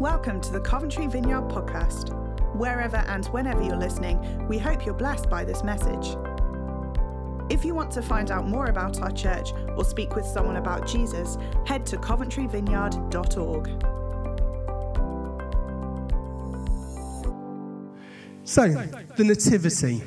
Welcome 0.00 0.42
to 0.42 0.52
the 0.52 0.60
Coventry 0.60 1.06
Vineyard 1.06 1.48
Podcast. 1.48 2.10
Wherever 2.54 2.98
and 2.98 3.24
whenever 3.28 3.62
you're 3.62 3.78
listening, 3.78 4.46
we 4.46 4.58
hope 4.58 4.84
you're 4.84 4.92
blessed 4.92 5.30
by 5.30 5.42
this 5.42 5.64
message. 5.64 6.18
If 7.48 7.64
you 7.64 7.74
want 7.74 7.92
to 7.92 8.02
find 8.02 8.30
out 8.30 8.46
more 8.46 8.66
about 8.66 9.00
our 9.00 9.10
church 9.10 9.52
or 9.74 9.86
speak 9.86 10.14
with 10.14 10.26
someone 10.26 10.56
about 10.56 10.86
Jesus, 10.86 11.38
head 11.64 11.86
to 11.86 11.96
coventryvineyard.org. 11.96 13.66
So, 18.44 18.68
the 19.16 19.24
Nativity. 19.24 20.02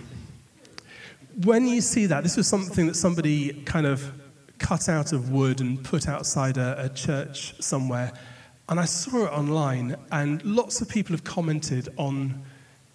When 1.44 1.68
you 1.68 1.82
see 1.82 2.06
that, 2.06 2.21
this 2.21 2.38
was 2.38 2.48
something 2.48 2.86
that 2.86 2.96
somebody 2.96 3.64
kind 3.64 3.88
of 3.88 4.12
cut 4.60 4.88
out 4.88 5.14
of 5.14 5.32
wood 5.32 5.62
and 5.62 5.84
put 5.84 6.08
outside 6.08 6.58
a, 6.58 6.86
a 6.86 6.90
church 6.90 7.60
somewhere. 7.60 8.14
And 8.70 8.79
I 8.79 8.86
saw 8.86 9.25
it 9.25 9.32
online, 9.32 9.96
and 10.11 10.43
lots 10.46 10.79
of 10.79 10.87
people 10.87 11.14
have 11.14 11.23
commented 11.23 11.89
on 11.97 12.39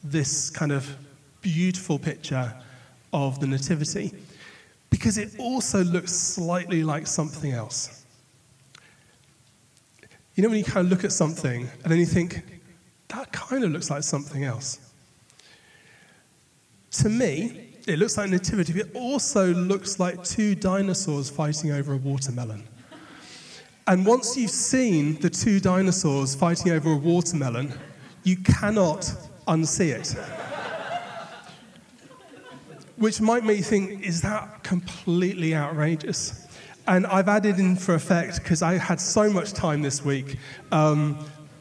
this 0.05 0.49
kind 0.49 0.71
of 0.71 0.97
beautiful 1.41 1.99
picture 1.99 2.55
of 3.13 3.41
the 3.41 3.47
Nativity 3.49 4.13
because 4.89 5.19
it 5.19 5.33
also 5.39 5.83
looks 5.83 6.13
slightly 6.13 6.85
like 6.85 7.09
something 7.09 7.51
else. 7.51 8.05
You 10.37 10.45
know, 10.45 10.49
when 10.49 10.59
you 10.59 10.65
kind 10.65 10.87
of 10.87 10.93
look 10.93 11.05
at 11.05 11.11
something 11.11 11.69
and 11.83 11.93
then 11.93 11.99
you 11.99 12.07
think, 12.07 12.43
that 13.09 13.33
kind 13.33 13.65
of 13.65 13.73
looks 13.73 13.91
like 13.91 14.05
something 14.05 14.45
else. 14.45 14.79
To 16.93 17.09
me, 17.09 17.71
it 17.89 17.99
looks 17.99 18.17
like 18.17 18.31
nativity, 18.31 18.73
but 18.73 18.83
it 18.83 18.95
also 18.95 19.53
looks 19.53 19.99
like 19.99 20.23
two 20.23 20.55
dinosaurs 20.55 21.31
fighting 21.31 21.73
over 21.73 21.95
a 21.95 21.97
watermelon. 21.97 22.63
And 23.87 24.07
once 24.07 24.35
you've 24.35 24.51
seen 24.51 25.21
the 25.21 25.29
two 25.29 25.61
dinosaurs 25.61 26.35
fighting 26.35 26.73
over 26.73 26.93
a 26.93 26.97
watermelon, 26.97 27.73
you 28.23 28.37
cannot 28.39 29.13
unsee 29.47 29.91
it. 29.91 30.17
Which 32.97 33.21
might 33.21 33.45
make 33.45 33.59
you 33.59 33.63
think, 33.63 34.03
is 34.03 34.23
that 34.23 34.63
completely 34.63 35.55
outrageous? 35.55 36.47
And 36.87 37.07
I've 37.07 37.29
added 37.29 37.59
in 37.59 37.77
for 37.77 37.95
effect, 37.95 38.43
because 38.43 38.63
I 38.63 38.79
had 38.79 39.01
so 39.01 39.31
much 39.31 39.53
time 39.53 39.83
this 39.83 40.03
week, 40.03 40.39
um, 40.73 41.19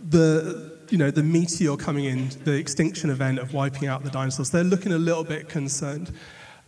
the, 0.09 0.77
you 0.89 0.97
know, 0.97 1.11
the 1.11 1.23
meteor 1.23 1.75
coming 1.75 2.05
in, 2.05 2.29
the 2.45 2.53
extinction 2.53 3.09
event 3.09 3.39
of 3.39 3.53
wiping 3.53 3.89
out 3.89 4.03
the 4.03 4.09
dinosaurs. 4.09 4.49
They're 4.49 4.63
looking 4.63 4.93
a 4.93 4.97
little 4.97 5.25
bit 5.25 5.49
concerned. 5.49 6.11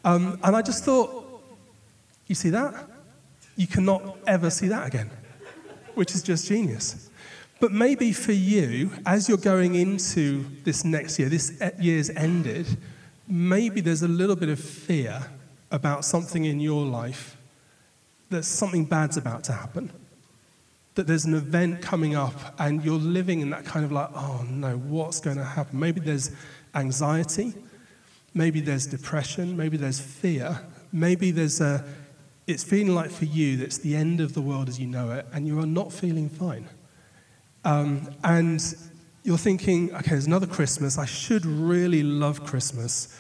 Um, 0.04 0.38
and 0.44 0.54
I 0.54 0.62
just 0.62 0.84
thought, 0.84 1.42
you 2.28 2.36
see 2.36 2.50
that? 2.50 2.90
You 3.56 3.68
cannot 3.68 4.18
ever 4.28 4.50
see 4.50 4.68
that 4.68 4.88
again 4.88 5.10
which 5.96 6.14
is 6.14 6.22
just 6.22 6.48
genius. 6.48 7.10
But 7.60 7.72
maybe 7.72 8.12
for 8.12 8.34
you, 8.34 8.92
as 9.06 9.30
you're 9.30 9.38
going 9.38 9.76
into 9.76 10.46
this 10.64 10.84
next 10.84 11.18
year, 11.18 11.30
this 11.30 11.60
year's 11.80 12.10
ended, 12.10 12.68
maybe 13.28 13.82
there's 13.82 14.04
a 14.04 14.08
little 14.08 14.36
bit 14.36 14.50
of 14.50 14.60
fear 14.60 15.28
about 15.72 16.06
something 16.06 16.46
in 16.46 16.60
your 16.60 16.86
life 16.86 17.38
that 18.30 18.44
something 18.44 18.86
bad's 18.86 19.18
about 19.18 19.44
to 19.46 19.54
happen. 19.54 19.92
That 20.96 21.08
there's 21.08 21.26
an 21.26 21.34
event 21.34 21.82
coming 21.82 22.16
up 22.16 22.56
and 22.60 22.84
you're 22.84 23.00
living 23.00 23.42
in 23.42 23.50
that 23.50 23.66
kind 23.66 23.86
of 23.86 23.92
like, 23.92 24.10
oh 24.14 24.46
no, 24.50 24.78
what's 24.78 25.20
going 25.20 25.38
to 25.38 25.44
happen? 25.44 25.80
Maybe 25.80 26.00
there's 26.00 26.32
anxiety, 26.74 27.54
maybe 28.34 28.62
there's 28.62 28.86
depression, 28.86 29.56
maybe 29.56 29.78
there's 29.78 30.00
fear, 30.00 30.62
maybe 30.92 31.32
there's 31.32 31.62
a 31.62 31.84
it's 32.48 32.64
feeling 32.64 32.94
like 32.94 33.10
for 33.10 33.26
you 33.26 33.58
that 33.58 33.66
it's 33.66 33.78
the 33.80 33.96
end 33.96 34.22
of 34.22 34.34
the 34.34 34.42
world 34.42 34.70
as 34.70 34.80
you 34.80 34.88
know 34.88 35.12
it, 35.12 35.26
and 35.34 35.48
you 35.48 35.60
are 35.60 35.66
not 35.66 35.92
feeling 35.92 36.30
fine. 36.30 36.68
Um, 37.64 38.10
and 38.24 38.64
you're 39.24 39.38
thinking, 39.38 39.94
okay, 39.96 40.12
there's 40.12 40.28
another 40.28 40.46
Christmas. 40.46 40.98
I 40.98 41.06
should 41.06 41.46
really 41.46 42.04
love 42.04 42.46
Christmas. 42.46 43.20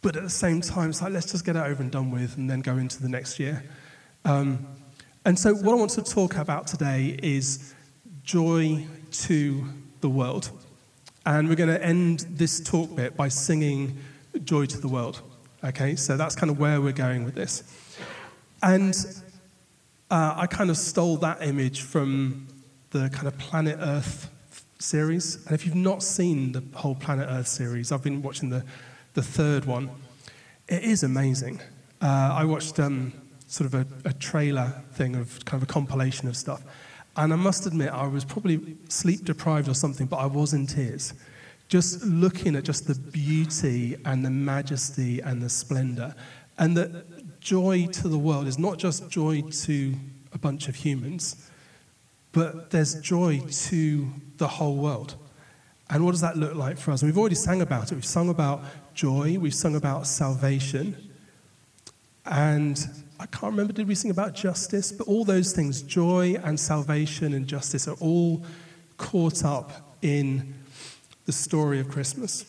But 0.00 0.16
at 0.16 0.22
the 0.22 0.30
same 0.30 0.60
time, 0.60 0.90
it's 0.90 1.02
like, 1.02 1.12
let's 1.12 1.30
just 1.30 1.44
get 1.44 1.56
it 1.56 1.60
over 1.60 1.82
and 1.82 1.90
done 1.90 2.10
with 2.10 2.36
and 2.36 2.48
then 2.48 2.60
go 2.60 2.76
into 2.76 3.02
the 3.02 3.08
next 3.08 3.38
year. 3.38 3.62
Um, 4.24 4.66
and 5.26 5.38
so, 5.38 5.54
what 5.54 5.72
I 5.72 5.76
want 5.76 5.90
to 5.92 6.02
talk 6.02 6.36
about 6.36 6.66
today 6.66 7.18
is 7.22 7.74
joy 8.22 8.86
to 9.12 9.64
the 10.00 10.08
world. 10.08 10.50
And 11.26 11.48
we're 11.48 11.54
going 11.54 11.70
to 11.70 11.82
end 11.82 12.26
this 12.30 12.60
talk 12.60 12.94
bit 12.94 13.16
by 13.16 13.28
singing 13.28 13.98
Joy 14.44 14.66
to 14.66 14.78
the 14.78 14.88
World. 14.88 15.22
Okay, 15.62 15.96
so 15.96 16.18
that's 16.18 16.36
kind 16.36 16.50
of 16.50 16.58
where 16.58 16.82
we're 16.82 16.92
going 16.92 17.24
with 17.24 17.34
this. 17.34 17.62
And 18.64 18.96
uh, 20.10 20.32
I 20.38 20.46
kind 20.46 20.70
of 20.70 20.78
stole 20.78 21.18
that 21.18 21.42
image 21.42 21.82
from 21.82 22.48
the 22.92 23.10
kind 23.10 23.26
of 23.26 23.36
Planet 23.36 23.76
Earth 23.78 24.30
series. 24.78 25.44
And 25.44 25.54
if 25.54 25.66
you've 25.66 25.74
not 25.74 26.02
seen 26.02 26.52
the 26.52 26.64
whole 26.72 26.94
Planet 26.94 27.28
Earth 27.30 27.46
series, 27.46 27.92
I've 27.92 28.02
been 28.02 28.22
watching 28.22 28.48
the, 28.48 28.64
the 29.12 29.22
third 29.22 29.66
one. 29.66 29.90
It 30.66 30.82
is 30.82 31.02
amazing. 31.02 31.60
Uh, 32.00 32.36
I 32.38 32.46
watched 32.46 32.80
um, 32.80 33.12
sort 33.48 33.66
of 33.66 33.74
a, 33.74 34.08
a 34.08 34.14
trailer 34.14 34.82
thing 34.94 35.14
of 35.14 35.44
kind 35.44 35.62
of 35.62 35.68
a 35.68 35.70
compilation 35.70 36.26
of 36.26 36.34
stuff. 36.34 36.62
And 37.18 37.34
I 37.34 37.36
must 37.36 37.66
admit, 37.66 37.90
I 37.90 38.06
was 38.06 38.24
probably 38.24 38.78
sleep 38.88 39.26
deprived 39.26 39.68
or 39.68 39.74
something, 39.74 40.06
but 40.06 40.16
I 40.16 40.26
was 40.26 40.54
in 40.54 40.66
tears. 40.66 41.12
Just 41.68 42.02
looking 42.02 42.56
at 42.56 42.64
just 42.64 42.86
the 42.86 42.94
beauty 42.94 43.96
and 44.06 44.24
the 44.24 44.30
majesty 44.30 45.20
and 45.20 45.42
the 45.42 45.50
splendor. 45.50 46.14
And 46.56 46.74
that 46.78 47.04
joy 47.44 47.86
to 47.86 48.08
the 48.08 48.18
world 48.18 48.48
is 48.48 48.58
not 48.58 48.78
just 48.78 49.08
joy 49.10 49.42
to 49.42 49.94
a 50.32 50.38
bunch 50.38 50.66
of 50.66 50.74
humans, 50.74 51.48
but 52.32 52.70
there's 52.70 52.94
joy 53.00 53.38
to 53.38 54.08
the 54.38 54.48
whole 54.48 54.76
world. 54.76 55.14
And 55.90 56.04
what 56.04 56.12
does 56.12 56.22
that 56.22 56.36
look 56.38 56.54
like 56.54 56.78
for 56.78 56.90
us? 56.90 57.02
And 57.02 57.12
we've 57.12 57.18
already 57.18 57.34
sang 57.34 57.60
about 57.60 57.92
it. 57.92 57.94
We've 57.94 58.04
sung 58.04 58.30
about 58.30 58.64
joy, 58.94 59.36
we've 59.38 59.54
sung 59.54 59.76
about 59.76 60.06
salvation. 60.06 60.96
And 62.24 62.84
I 63.20 63.26
can't 63.26 63.52
remember, 63.52 63.74
did 63.74 63.86
we 63.86 63.94
sing 63.94 64.10
about 64.10 64.34
justice? 64.34 64.90
But 64.90 65.06
all 65.06 65.26
those 65.26 65.52
things, 65.52 65.82
joy 65.82 66.36
and 66.42 66.58
salvation 66.58 67.34
and 67.34 67.46
justice, 67.46 67.86
are 67.86 67.96
all 68.00 68.42
caught 68.96 69.44
up 69.44 69.96
in 70.00 70.54
the 71.26 71.32
story 71.32 71.78
of 71.78 71.90
Christmas. 71.90 72.46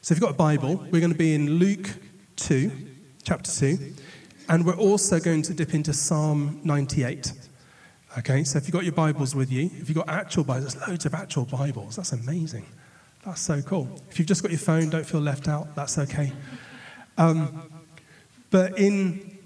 So 0.00 0.12
if 0.12 0.18
you've 0.18 0.20
got 0.20 0.30
a 0.30 0.34
Bible, 0.34 0.76
we're 0.90 1.00
going 1.00 1.12
to 1.12 1.18
be 1.18 1.34
in 1.34 1.58
Luke 1.58 1.90
2 2.36 2.88
chapter 3.28 3.50
2. 3.50 3.92
And 4.48 4.64
we're 4.64 4.74
also 4.76 5.20
going 5.20 5.42
to 5.42 5.52
dip 5.52 5.74
into 5.74 5.92
Psalm 5.92 6.62
98. 6.64 7.34
Okay, 8.16 8.42
so 8.42 8.56
if 8.56 8.64
you've 8.64 8.72
got 8.72 8.84
your 8.84 8.94
Bibles 8.94 9.34
with 9.34 9.52
you, 9.52 9.66
if 9.74 9.90
you've 9.90 9.98
got 9.98 10.08
actual 10.08 10.44
Bibles, 10.44 10.74
there's 10.74 10.88
loads 10.88 11.04
of 11.04 11.12
actual 11.12 11.44
Bibles. 11.44 11.96
That's 11.96 12.12
amazing. 12.12 12.64
That's 13.26 13.42
so 13.42 13.60
cool. 13.60 14.00
If 14.10 14.18
you've 14.18 14.26
just 14.26 14.40
got 14.40 14.50
your 14.50 14.58
phone, 14.58 14.88
don't 14.88 15.04
feel 15.04 15.20
left 15.20 15.46
out. 15.46 15.74
That's 15.74 15.98
okay. 15.98 16.32
Um, 17.18 17.70
but 18.50 18.78
in 18.78 19.36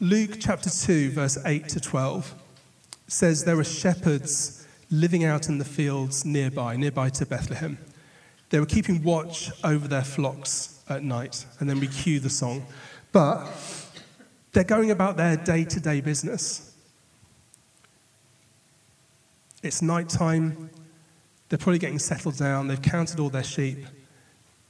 Luke 0.00 0.38
chapter 0.40 0.68
2, 0.68 1.12
verse 1.12 1.38
8 1.46 1.68
to 1.68 1.78
12, 1.78 2.34
says 3.06 3.44
there 3.44 3.56
were 3.56 3.62
shepherds 3.62 4.66
living 4.90 5.22
out 5.22 5.48
in 5.48 5.58
the 5.58 5.64
fields 5.64 6.24
nearby, 6.24 6.74
nearby 6.74 7.10
to 7.10 7.26
Bethlehem. 7.26 7.78
They 8.48 8.58
were 8.58 8.66
keeping 8.66 9.04
watch 9.04 9.52
over 9.62 9.86
their 9.86 10.02
flocks 10.02 10.82
at 10.88 11.04
night. 11.04 11.46
And 11.60 11.70
then 11.70 11.78
we 11.78 11.86
cue 11.86 12.18
the 12.18 12.28
song. 12.28 12.66
But 13.12 13.46
they're 14.52 14.64
going 14.64 14.90
about 14.90 15.16
their 15.16 15.36
day 15.36 15.64
to 15.64 15.80
day 15.80 16.00
business. 16.00 16.74
It's 19.62 19.82
nighttime. 19.82 20.70
They're 21.48 21.58
probably 21.58 21.78
getting 21.78 21.98
settled 21.98 22.36
down. 22.36 22.68
They've 22.68 22.80
counted 22.80 23.20
all 23.20 23.28
their 23.28 23.44
sheep. 23.44 23.84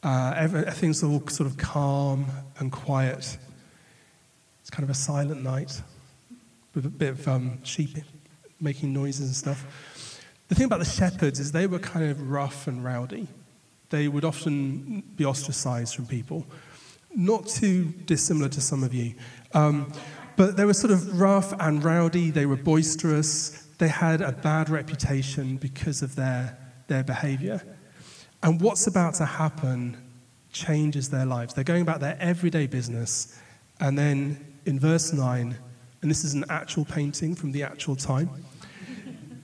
Uh, 0.03 0.33
everything's 0.37 1.03
all 1.03 1.27
sort 1.29 1.49
of 1.49 1.59
calm 1.59 2.27
and 2.59 2.73
quiet. 2.73 3.39
It's 4.63 4.71
kind 4.71 4.85
of 4.85 4.91
a 4.91 4.95
silent 4.95 5.43
night 5.43 5.83
with 6.75 6.87
a 6.87 6.89
bit 6.89 7.11
of 7.11 7.29
um, 7.29 7.63
sheep 7.65 7.91
making 8.61 8.93
noises 8.93 9.27
and 9.27 9.37
stuff. 9.37 10.21
The 10.49 10.55
thing 10.55 10.67
about 10.67 10.81
the 10.81 10.85
shepherds 10.85 11.39
is 11.39 11.53
they 11.53 11.67
were 11.67 11.79
kind 11.79 12.11
of 12.11 12.31
rough 12.31 12.67
and 12.67 12.83
rowdy. 12.83 13.29
They 13.91 14.09
would 14.09 14.25
often 14.25 15.03
be 15.17 15.25
ostracized 15.25 15.95
from 15.95 16.07
people 16.07 16.47
not 17.15 17.47
too 17.47 17.87
dissimilar 18.05 18.49
to 18.51 18.61
some 18.61 18.83
of 18.83 18.95
you. 18.95 19.15
Um, 19.53 19.93
but 20.37 20.57
they 20.57 20.65
were 20.65 20.75
sort 20.75 20.93
of 20.93 21.21
rough 21.21 21.53
and 21.61 21.83
rowdy, 21.85 22.31
they 22.31 22.47
were 22.47 22.57
boisterous, 22.57 23.67
they 23.79 23.89
had 23.89 24.21
a 24.21 24.33
bad 24.33 24.71
reputation 24.71 25.57
because 25.57 26.03
of 26.03 26.15
their, 26.17 26.57
their 26.87 27.03
behavior. 27.03 27.63
And 28.43 28.61
what's 28.61 28.87
about 28.87 29.15
to 29.15 29.27
happen 29.27 29.97
changes 30.53 31.11
their 31.11 31.27
lives. 31.27 31.55
They're 31.55 31.65
going 31.65 31.83
about 31.83 32.01
their 32.01 32.17
everyday 32.21 32.67
business, 32.67 33.39
and 33.81 33.99
then 33.99 34.59
in 34.67 34.79
verse 34.81 35.13
9, 35.13 35.57
and 36.03 36.11
this 36.11 36.25
is 36.25 36.35
an 36.35 36.45
actual 36.49 36.85
painting 36.85 37.35
from 37.35 37.53
the 37.53 37.63
actual 37.63 37.97
time, 37.97 38.31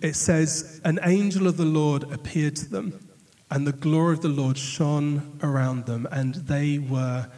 it 0.00 0.14
says, 0.14 0.80
An 0.84 0.98
angel 1.02 1.46
of 1.46 1.56
the 1.56 1.64
Lord 1.64 2.04
appeared 2.12 2.56
to 2.56 2.70
them, 2.70 3.08
and 3.50 3.66
the 3.66 3.72
glory 3.72 4.14
of 4.14 4.22
the 4.22 4.28
Lord 4.28 4.56
shone 4.58 5.38
around 5.42 5.86
them, 5.86 6.06
and 6.10 6.34
they 6.34 6.78
were 6.78 7.28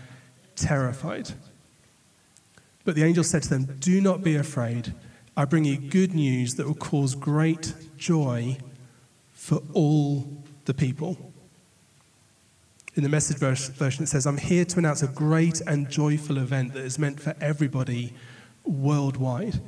terrified. 0.60 1.31
But 2.84 2.94
the 2.94 3.05
angel 3.05 3.25
said 3.25 3.43
to 3.44 3.49
them, 3.50 3.76
Do 3.81 4.00
not 4.00 4.22
be 4.22 4.37
afraid. 4.37 4.94
I 5.37 5.44
bring 5.44 5.64
you 5.64 5.76
good 5.76 6.14
news 6.14 6.55
that 6.56 6.66
will 6.66 6.75
cause 6.75 7.14
great 7.14 7.75
joy 7.96 8.58
for 9.32 9.62
all 9.72 10.26
the 10.64 10.75
people. 10.75 11.16
In 12.94 13.05
the 13.05 13.08
message 13.08 13.37
version, 13.37 14.02
it 14.02 14.08
says, 14.08 14.26
I'm 14.26 14.38
here 14.38 14.64
to 14.64 14.78
announce 14.78 15.02
a 15.02 15.06
great 15.06 15.60
and 15.60 15.88
joyful 15.88 16.38
event 16.38 16.72
that 16.75 16.84
is 16.84 16.99
meant 16.99 17.20
for 17.20 17.37
everybody 17.40 18.12
worldwide. 18.64 19.60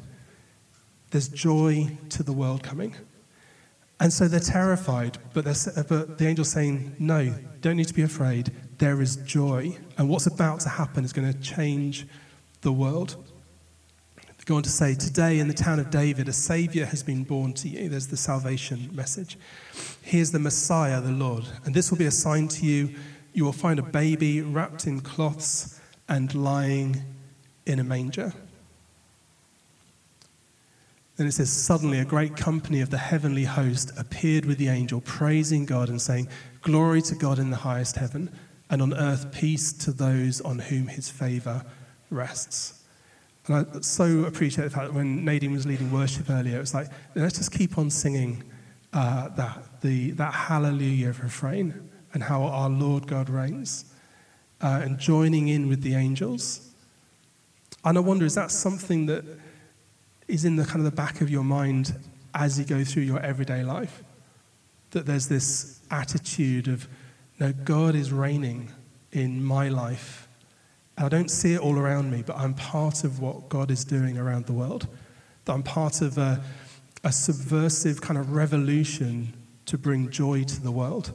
There's 1.10 1.28
joy 1.28 1.96
to 2.08 2.22
the 2.22 2.32
world 2.32 2.62
coming. 2.62 2.96
And 4.00 4.12
so 4.12 4.26
they're 4.28 4.40
terrified, 4.40 5.18
but, 5.34 5.44
they're, 5.44 5.84
but 5.84 6.18
the 6.18 6.26
angel's 6.26 6.50
saying, 6.50 6.96
No, 6.98 7.34
don't 7.60 7.76
need 7.76 7.88
to 7.88 7.94
be 7.94 8.02
afraid. 8.02 8.50
There 8.80 9.02
is 9.02 9.16
joy. 9.16 9.76
And 9.98 10.08
what's 10.08 10.26
about 10.26 10.60
to 10.60 10.70
happen 10.70 11.04
is 11.04 11.12
going 11.12 11.30
to 11.30 11.38
change 11.38 12.06
the 12.62 12.72
world. 12.72 13.14
They 14.16 14.44
go 14.46 14.56
on 14.56 14.62
to 14.62 14.70
say, 14.70 14.94
Today 14.94 15.38
in 15.38 15.48
the 15.48 15.54
town 15.54 15.78
of 15.78 15.90
David, 15.90 16.28
a 16.28 16.32
Savior 16.32 16.86
has 16.86 17.02
been 17.02 17.22
born 17.24 17.52
to 17.54 17.68
you. 17.68 17.90
There's 17.90 18.06
the 18.06 18.16
salvation 18.16 18.88
message. 18.94 19.36
Here's 20.00 20.30
the 20.30 20.38
Messiah, 20.38 21.02
the 21.02 21.12
Lord. 21.12 21.44
And 21.66 21.74
this 21.74 21.90
will 21.90 21.98
be 21.98 22.06
a 22.06 22.10
sign 22.10 22.48
to 22.48 22.64
you. 22.64 22.94
You 23.34 23.44
will 23.44 23.52
find 23.52 23.78
a 23.78 23.82
baby 23.82 24.40
wrapped 24.40 24.86
in 24.86 25.00
cloths 25.02 25.78
and 26.08 26.34
lying 26.34 27.02
in 27.66 27.80
a 27.80 27.84
manger. 27.84 28.32
Then 31.16 31.26
it 31.26 31.32
says, 31.32 31.52
Suddenly 31.52 31.98
a 31.98 32.06
great 32.06 32.34
company 32.34 32.80
of 32.80 32.88
the 32.88 32.96
heavenly 32.96 33.44
host 33.44 33.92
appeared 33.98 34.46
with 34.46 34.56
the 34.56 34.68
angel, 34.68 35.02
praising 35.02 35.66
God 35.66 35.90
and 35.90 36.00
saying, 36.00 36.28
Glory 36.62 37.02
to 37.02 37.14
God 37.14 37.38
in 37.38 37.50
the 37.50 37.58
highest 37.58 37.96
heaven, 37.96 38.30
and 38.70 38.80
on 38.80 38.94
earth 38.94 39.32
peace 39.32 39.72
to 39.72 39.92
those 39.92 40.40
on 40.40 40.58
whom 40.58 40.86
his 40.86 41.10
favor 41.10 41.64
rests. 42.08 42.82
And 43.46 43.56
I 43.56 43.80
so 43.80 44.24
appreciate 44.24 44.64
the 44.64 44.70
fact 44.70 44.86
that 44.86 44.94
when 44.94 45.24
Nadine 45.24 45.52
was 45.52 45.66
leading 45.66 45.90
worship 45.90 46.30
earlier, 46.30 46.60
it's 46.60 46.74
like, 46.74 46.88
let's 47.14 47.36
just 47.36 47.52
keep 47.52 47.78
on 47.78 47.90
singing 47.90 48.44
uh, 48.92 49.28
that, 49.30 49.80
the, 49.80 50.12
that 50.12 50.32
hallelujah 50.32 51.08
refrain 51.08 51.90
and 52.12 52.22
how 52.22 52.42
our 52.44 52.68
Lord 52.68 53.06
God 53.06 53.28
reigns, 53.28 53.84
uh, 54.60 54.80
and 54.82 54.98
joining 54.98 55.48
in 55.48 55.68
with 55.68 55.82
the 55.82 55.94
angels. 55.94 56.72
And 57.84 57.96
I 57.96 58.00
wonder, 58.00 58.26
is 58.26 58.34
that 58.34 58.50
something 58.50 59.06
that 59.06 59.24
is 60.28 60.44
in 60.44 60.56
the 60.56 60.64
kind 60.64 60.78
of 60.78 60.84
the 60.84 60.90
back 60.90 61.20
of 61.20 61.30
your 61.30 61.44
mind 61.44 61.94
as 62.34 62.58
you 62.58 62.64
go 62.64 62.84
through 62.84 63.02
your 63.02 63.20
everyday 63.20 63.62
life. 63.62 64.02
That 64.90 65.06
there's 65.06 65.28
this 65.28 65.80
attitude 65.90 66.68
of, 66.68 66.88
no, 67.40 67.52
God 67.52 67.94
is 67.94 68.12
reigning 68.12 68.70
in 69.12 69.42
my 69.42 69.68
life. 69.68 70.28
I 70.98 71.08
don't 71.08 71.30
see 71.30 71.54
it 71.54 71.60
all 71.60 71.78
around 71.78 72.10
me, 72.10 72.22
but 72.24 72.36
I'm 72.36 72.54
part 72.54 73.02
of 73.02 73.20
what 73.20 73.48
God 73.48 73.70
is 73.70 73.84
doing 73.84 74.18
around 74.18 74.46
the 74.46 74.52
world. 74.52 74.86
I'm 75.48 75.62
part 75.62 76.00
of 76.00 76.16
a, 76.16 76.40
a 77.02 77.10
subversive 77.10 78.00
kind 78.00 78.18
of 78.18 78.32
revolution 78.32 79.32
to 79.66 79.76
bring 79.76 80.10
joy 80.10 80.44
to 80.44 80.60
the 80.60 80.70
world 80.70 81.12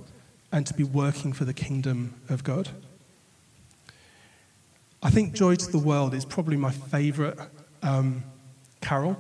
and 0.52 0.66
to 0.68 0.74
be 0.74 0.84
working 0.84 1.34
for 1.34 1.46
the 1.46 1.54
kingdom 1.54 2.14
of 2.30 2.44
God. 2.44 2.70
I 5.04 5.10
think 5.10 5.34
Joy 5.34 5.56
to 5.56 5.72
the 5.72 5.78
World 5.78 6.14
is 6.14 6.26
probably 6.26 6.58
my 6.58 6.72
favorite 6.72 7.38
um, 7.84 8.24
carol. 8.82 9.18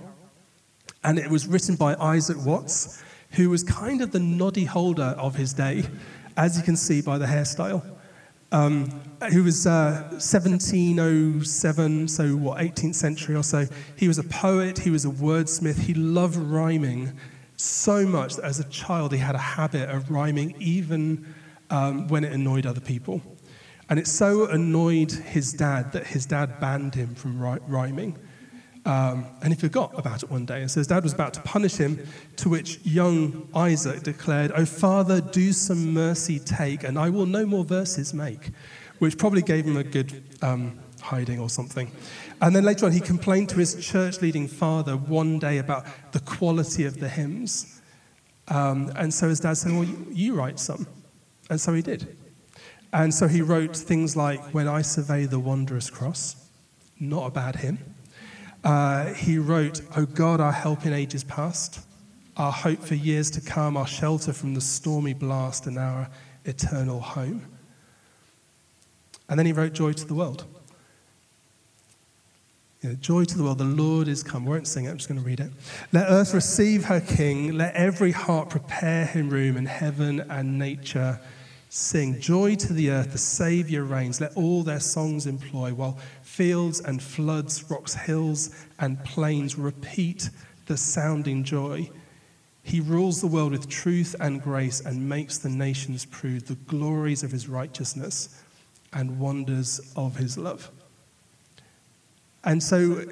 And 1.04 1.20
it 1.20 1.30
was 1.30 1.46
written 1.46 1.76
by 1.76 1.94
Isaac 1.96 2.44
Watts, 2.44 3.04
who 3.32 3.50
was 3.50 3.64
kind 3.64 4.02
of 4.02 4.12
the 4.12 4.20
noddy 4.20 4.64
holder 4.64 5.14
of 5.18 5.36
his 5.36 5.54
day, 5.54 5.84
as 6.38 6.58
you 6.58 6.64
can 6.64 6.76
see 6.76 7.02
by 7.02 7.18
the 7.18 7.26
hairstyle. 7.26 7.84
Um, 8.52 8.90
who 9.32 9.44
was 9.44 9.66
uh, 9.66 10.08
1707, 10.12 12.08
so 12.08 12.36
what, 12.36 12.60
18th 12.60 12.96
century 12.96 13.36
or 13.36 13.44
so. 13.44 13.66
He 13.96 14.08
was 14.08 14.18
a 14.18 14.24
poet, 14.24 14.80
he 14.80 14.92
was 14.92 15.04
a 15.04 15.10
wordsmith, 15.10 15.80
he 15.80 15.94
loved 15.94 16.36
rhyming 16.36 17.14
so 17.58 18.06
much 18.06 18.36
that 18.36 18.46
as 18.46 18.60
a 18.60 18.66
child 18.66 19.14
he 19.14 19.18
had 19.18 19.36
a 19.36 19.40
habit 19.40 19.90
of 19.90 20.12
rhyming 20.12 20.56
even 20.60 21.34
um, 21.70 22.08
when 22.08 22.24
it 22.24 22.32
annoyed 22.32 22.66
other 22.66 22.82
people. 22.82 23.22
And 23.90 24.00
it 24.00 24.08
so 24.08 24.48
annoyed 24.48 25.12
his 25.12 25.54
dad 25.54 25.92
that 25.94 26.08
his 26.08 26.26
dad 26.26 26.60
banned 26.60 26.96
him 26.96 27.16
from 27.16 27.40
rhyming. 27.40 28.18
Um, 28.86 29.26
and 29.42 29.52
he 29.52 29.60
forgot 29.60 29.98
about 29.98 30.22
it 30.22 30.30
one 30.30 30.46
day. 30.46 30.62
And 30.62 30.70
so 30.70 30.80
his 30.80 30.88
dad 30.88 31.04
was 31.04 31.12
about 31.12 31.34
to 31.34 31.42
punish 31.42 31.76
him, 31.76 32.08
to 32.38 32.50
which 32.50 32.80
young 32.86 33.50
Isaac 33.56 34.04
declared, 34.04 34.52
Oh, 34.56 34.66
father, 34.66 35.22
do 35.22 35.52
some 35.54 35.94
mercy 35.94 36.38
take, 36.38 36.84
and 36.84 37.00
I 37.00 37.10
will 37.10 37.26
no 37.26 37.48
more 37.48 37.64
verses 37.64 38.14
make, 38.14 38.52
which 39.00 39.18
probably 39.18 39.42
gave 39.42 39.66
him 39.66 39.76
a 39.76 39.84
good 39.84 40.24
um, 40.44 40.80
hiding 41.02 41.40
or 41.40 41.50
something. 41.50 41.92
And 42.42 42.56
then 42.56 42.64
later 42.64 42.86
on, 42.86 42.92
he 42.92 43.00
complained 43.00 43.50
to 43.50 43.56
his 43.56 43.84
church 43.84 44.22
leading 44.22 44.48
father 44.48 44.96
one 44.96 45.40
day 45.40 45.58
about 45.58 45.86
the 46.12 46.20
quality 46.20 46.86
of 46.86 47.00
the 47.00 47.10
hymns. 47.10 47.82
Um, 48.50 48.92
and 48.96 49.12
so 49.12 49.30
his 49.30 49.40
dad 49.40 49.56
said, 49.56 49.72
Well, 49.72 49.86
you, 49.86 50.08
you 50.12 50.36
write 50.36 50.60
some. 50.60 50.86
And 51.50 51.60
so 51.60 51.74
he 51.74 51.82
did. 51.82 52.16
And 52.94 53.14
so 53.14 53.28
he 53.28 53.42
wrote 53.42 53.76
things 53.76 54.16
like, 54.16 54.54
When 54.54 54.68
I 54.68 54.84
survey 54.84 55.26
the 55.26 55.40
wondrous 55.40 55.90
cross, 55.90 56.36
not 57.00 57.26
a 57.26 57.32
bad 57.32 57.56
hymn. 57.56 57.95
Uh, 58.66 59.14
he 59.14 59.38
wrote, 59.38 59.82
O 59.96 60.08
God, 60.08 60.42
our 60.42 60.52
help 60.52 60.88
in 60.88 60.92
ages 60.92 61.24
past, 61.24 61.86
our 62.36 62.52
hope 62.52 62.80
for 62.80 62.96
years 62.96 63.30
to 63.32 63.42
come, 63.42 63.78
our 63.78 63.86
shelter 63.86 64.34
from 64.34 64.56
the 64.56 64.62
stormy 64.62 65.14
blast, 65.14 65.68
and 65.68 65.78
our 65.78 66.10
eternal 66.46 67.00
home. 67.00 67.46
And 69.30 69.38
then 69.38 69.46
he 69.46 69.54
wrote 69.54 69.74
Joy 69.74 69.94
to 69.94 70.06
the 70.06 70.16
World. 70.16 70.46
Joy 73.00 73.24
to 73.24 73.38
the 73.38 73.44
world, 73.44 73.58
the 73.58 73.64
Lord 73.64 74.08
is 74.08 74.22
come. 74.22 74.46
We 74.46 74.52
won't 74.52 74.68
sing 74.68 74.86
it, 74.86 74.90
I'm 74.90 74.98
just 74.98 75.10
going 75.10 75.20
to 75.20 75.26
read 75.26 75.40
it. 75.40 75.52
Let 75.92 76.08
earth 76.10 76.34
receive 76.36 76.86
her 76.86 77.00
king, 77.00 77.58
let 77.58 77.74
every 77.74 78.12
heart 78.12 78.50
prepare 78.50 79.06
him 79.06 79.30
room, 79.30 79.58
and 79.58 79.68
heaven 79.68 80.20
and 80.30 80.60
nature 80.60 81.20
sing. 81.76 82.18
Joy 82.22 82.56
to 82.56 82.72
the 82.72 82.90
earth, 82.90 83.12
the 83.12 83.18
Saviour 83.18 83.84
reigns. 83.84 84.22
Let 84.22 84.36
all 84.38 84.64
their 84.64 84.80
songs 84.80 85.28
employ, 85.28 85.74
while 85.74 86.00
fields 86.22 86.80
and 86.80 87.04
floods, 87.04 87.70
rocks, 87.70 87.94
hills, 87.94 88.56
and 88.80 89.04
plains 89.04 89.58
repeat 89.58 90.30
the 90.68 90.78
sounding 90.78 91.44
joy. 91.44 91.90
He 92.64 92.80
rules 92.80 93.20
the 93.20 93.28
world 93.28 93.52
with 93.52 93.68
truth 93.68 94.16
and 94.22 94.42
grace 94.42 94.80
and 94.80 95.10
makes 95.10 95.38
the 95.38 95.50
nations 95.50 96.06
prove 96.06 96.48
the 96.48 96.56
glories 96.56 97.24
of 97.24 97.32
his 97.32 97.50
righteousness 97.50 98.42
and 98.94 99.20
wonders 99.20 99.82
of 99.98 100.16
his 100.16 100.38
love. 100.38 100.72
And 102.46 102.64
so, 102.64 103.04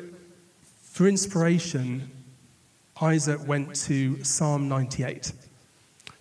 for 0.81 1.07
inspiration, 1.07 2.09
Isaac 3.01 3.45
went 3.45 3.75
to 3.88 4.24
Psalm 4.24 4.69
98. 4.69 5.33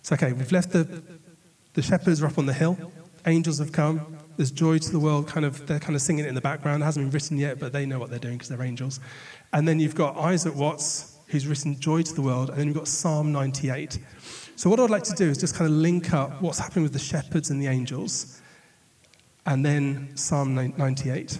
So, 0.01 0.15
okay, 0.15 0.33
we've 0.33 0.51
left 0.51 0.71
the, 0.71 1.01
the 1.73 1.81
shepherds 1.81 2.21
are 2.21 2.27
up 2.27 2.37
on 2.37 2.45
the 2.45 2.53
hill, 2.53 2.91
angels 3.25 3.59
have 3.59 3.71
come, 3.71 4.17
there's 4.37 4.51
joy 4.51 4.77
to 4.79 4.91
the 4.91 4.99
world, 4.99 5.27
kind 5.27 5.45
of, 5.45 5.65
they're 5.67 5.79
kind 5.79 5.95
of 5.95 6.01
singing 6.01 6.25
it 6.25 6.27
in 6.27 6.35
the 6.35 6.41
background. 6.41 6.81
It 6.81 6.85
hasn't 6.85 7.05
been 7.05 7.11
written 7.11 7.37
yet, 7.37 7.59
but 7.59 7.71
they 7.71 7.85
know 7.85 7.99
what 7.99 8.09
they're 8.09 8.19
doing 8.19 8.35
because 8.35 8.49
they're 8.49 8.63
angels. 8.63 8.99
And 9.51 9.67
then 9.67 9.79
you've 9.79 9.95
got 9.95 10.17
Isaac 10.17 10.55
Watts, 10.55 11.17
who's 11.27 11.47
written 11.47 11.79
Joy 11.79 12.01
to 12.01 12.13
the 12.13 12.21
World, 12.21 12.49
and 12.49 12.59
then 12.59 12.67
you've 12.67 12.77
got 12.77 12.87
Psalm 12.87 13.31
98. 13.31 13.99
So, 14.55 14.69
what 14.69 14.79
I'd 14.79 14.89
like 14.89 15.03
to 15.03 15.13
do 15.13 15.29
is 15.29 15.37
just 15.37 15.55
kind 15.55 15.69
of 15.69 15.75
link 15.75 16.13
up 16.13 16.41
what's 16.41 16.59
happening 16.59 16.83
with 16.83 16.93
the 16.93 16.99
shepherds 16.99 17.49
and 17.49 17.61
the 17.61 17.67
angels, 17.67 18.41
and 19.45 19.65
then 19.65 20.15
Psalm 20.15 20.55
98. 20.55 21.39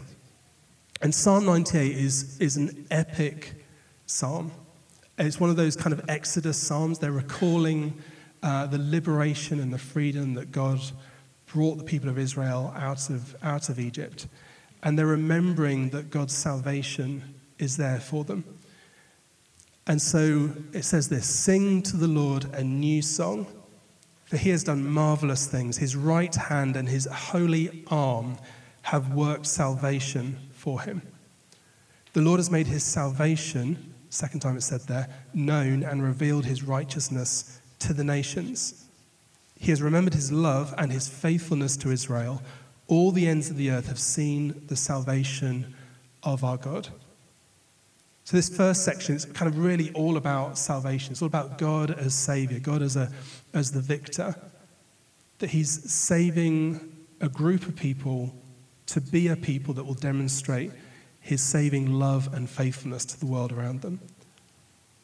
And 1.01 1.13
Psalm 1.13 1.45
98 1.45 1.97
is, 1.97 2.39
is 2.39 2.57
an 2.57 2.87
epic 2.89 3.53
psalm. 4.05 4.51
It's 5.17 5.39
one 5.39 5.49
of 5.49 5.55
those 5.55 5.75
kind 5.75 5.93
of 5.93 6.01
Exodus 6.09 6.57
psalms. 6.57 6.99
They're 6.99 7.11
recalling 7.11 8.01
uh, 8.43 8.67
the 8.67 8.77
liberation 8.77 9.59
and 9.59 9.73
the 9.73 9.77
freedom 9.79 10.33
that 10.33 10.51
God 10.51 10.79
brought 11.47 11.77
the 11.77 11.83
people 11.83 12.09
of 12.09 12.19
Israel 12.19 12.73
out 12.75 13.09
of, 13.09 13.35
out 13.41 13.69
of 13.69 13.79
Egypt. 13.79 14.27
And 14.83 14.99
they're 14.99 15.05
remembering 15.05 15.89
that 15.91 16.09
God's 16.09 16.35
salvation 16.35 17.35
is 17.57 17.77
there 17.77 17.99
for 17.99 18.25
them. 18.25 18.43
And 19.87 20.01
so 20.01 20.51
it 20.73 20.83
says 20.83 21.07
this 21.07 21.27
Sing 21.27 21.81
to 21.83 21.97
the 21.97 22.07
Lord 22.07 22.45
a 22.53 22.63
new 22.63 23.01
song, 23.01 23.47
for 24.25 24.35
he 24.35 24.49
has 24.49 24.65
done 24.65 24.85
marvelous 24.85 25.47
things. 25.47 25.77
His 25.77 25.95
right 25.95 26.35
hand 26.35 26.75
and 26.75 26.89
his 26.89 27.05
holy 27.05 27.85
arm 27.87 28.37
have 28.83 29.13
worked 29.13 29.45
salvation 29.45 30.37
for 30.51 30.81
him. 30.81 31.01
The 32.11 32.21
Lord 32.21 32.39
has 32.39 32.51
made 32.51 32.67
his 32.67 32.83
salvation, 32.83 33.93
second 34.09 34.41
time 34.41 34.57
it 34.57 34.61
said 34.61 34.81
there, 34.81 35.07
known 35.33 35.83
and 35.83 36.03
revealed 36.03 36.45
his 36.45 36.63
righteousness 36.63 37.61
to 37.83 37.93
the 37.93 38.03
nations. 38.03 38.85
He 39.57 39.71
has 39.71 39.81
remembered 39.81 40.13
his 40.13 40.31
love 40.31 40.73
and 40.77 40.91
his 40.91 41.07
faithfulness 41.07 41.77
to 41.77 41.91
Israel. 41.91 42.41
All 42.87 43.11
the 43.11 43.27
ends 43.27 43.49
of 43.49 43.57
the 43.57 43.71
earth 43.71 43.87
have 43.87 43.99
seen 43.99 44.61
the 44.67 44.75
salvation 44.75 45.73
of 46.21 46.43
our 46.43 46.57
God. 46.57 46.89
So, 48.25 48.37
this 48.37 48.55
first 48.55 48.85
section 48.85 49.15
is 49.15 49.25
kind 49.25 49.51
of 49.51 49.57
really 49.57 49.91
all 49.91 50.15
about 50.15 50.57
salvation. 50.57 51.11
It's 51.11 51.21
all 51.21 51.27
about 51.27 51.57
God 51.57 51.91
as 51.91 52.13
Savior, 52.13 52.59
God 52.59 52.81
as, 52.81 52.95
a, 52.95 53.11
as 53.53 53.71
the 53.71 53.81
victor. 53.81 54.35
That 55.39 55.49
He's 55.49 55.91
saving 55.91 56.79
a 57.19 57.27
group 57.27 57.67
of 57.67 57.75
people 57.75 58.33
to 58.87 59.01
be 59.01 59.27
a 59.27 59.35
people 59.35 59.73
that 59.73 59.85
will 59.85 59.93
demonstrate 59.93 60.71
His 61.19 61.41
saving 61.41 61.91
love 61.91 62.33
and 62.33 62.49
faithfulness 62.49 63.03
to 63.05 63.19
the 63.19 63.25
world 63.25 63.51
around 63.51 63.81
them. 63.81 63.99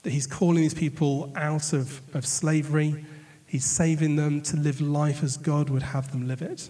That 0.04 0.12
He's 0.12 0.28
calling 0.28 0.62
these 0.62 0.74
people 0.74 1.32
out 1.36 1.74
of, 1.74 2.02
of 2.16 2.26
slavery 2.26 3.06
He's 3.50 3.66
saving 3.66 4.16
them 4.16 4.42
to 4.44 4.58
live 4.58 4.80
life 4.80 5.24
as 5.24 5.36
God 5.36 5.72
would 5.72 5.82
have 5.82 6.12
them 6.12 6.28
live 6.28 6.44
it. 6.44 6.70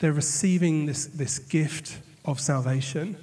They're 0.00 0.12
receiving 0.12 0.84
this, 0.84 1.06
this 1.06 1.38
gift 1.38 1.96
of 2.26 2.38
salvation, 2.38 3.16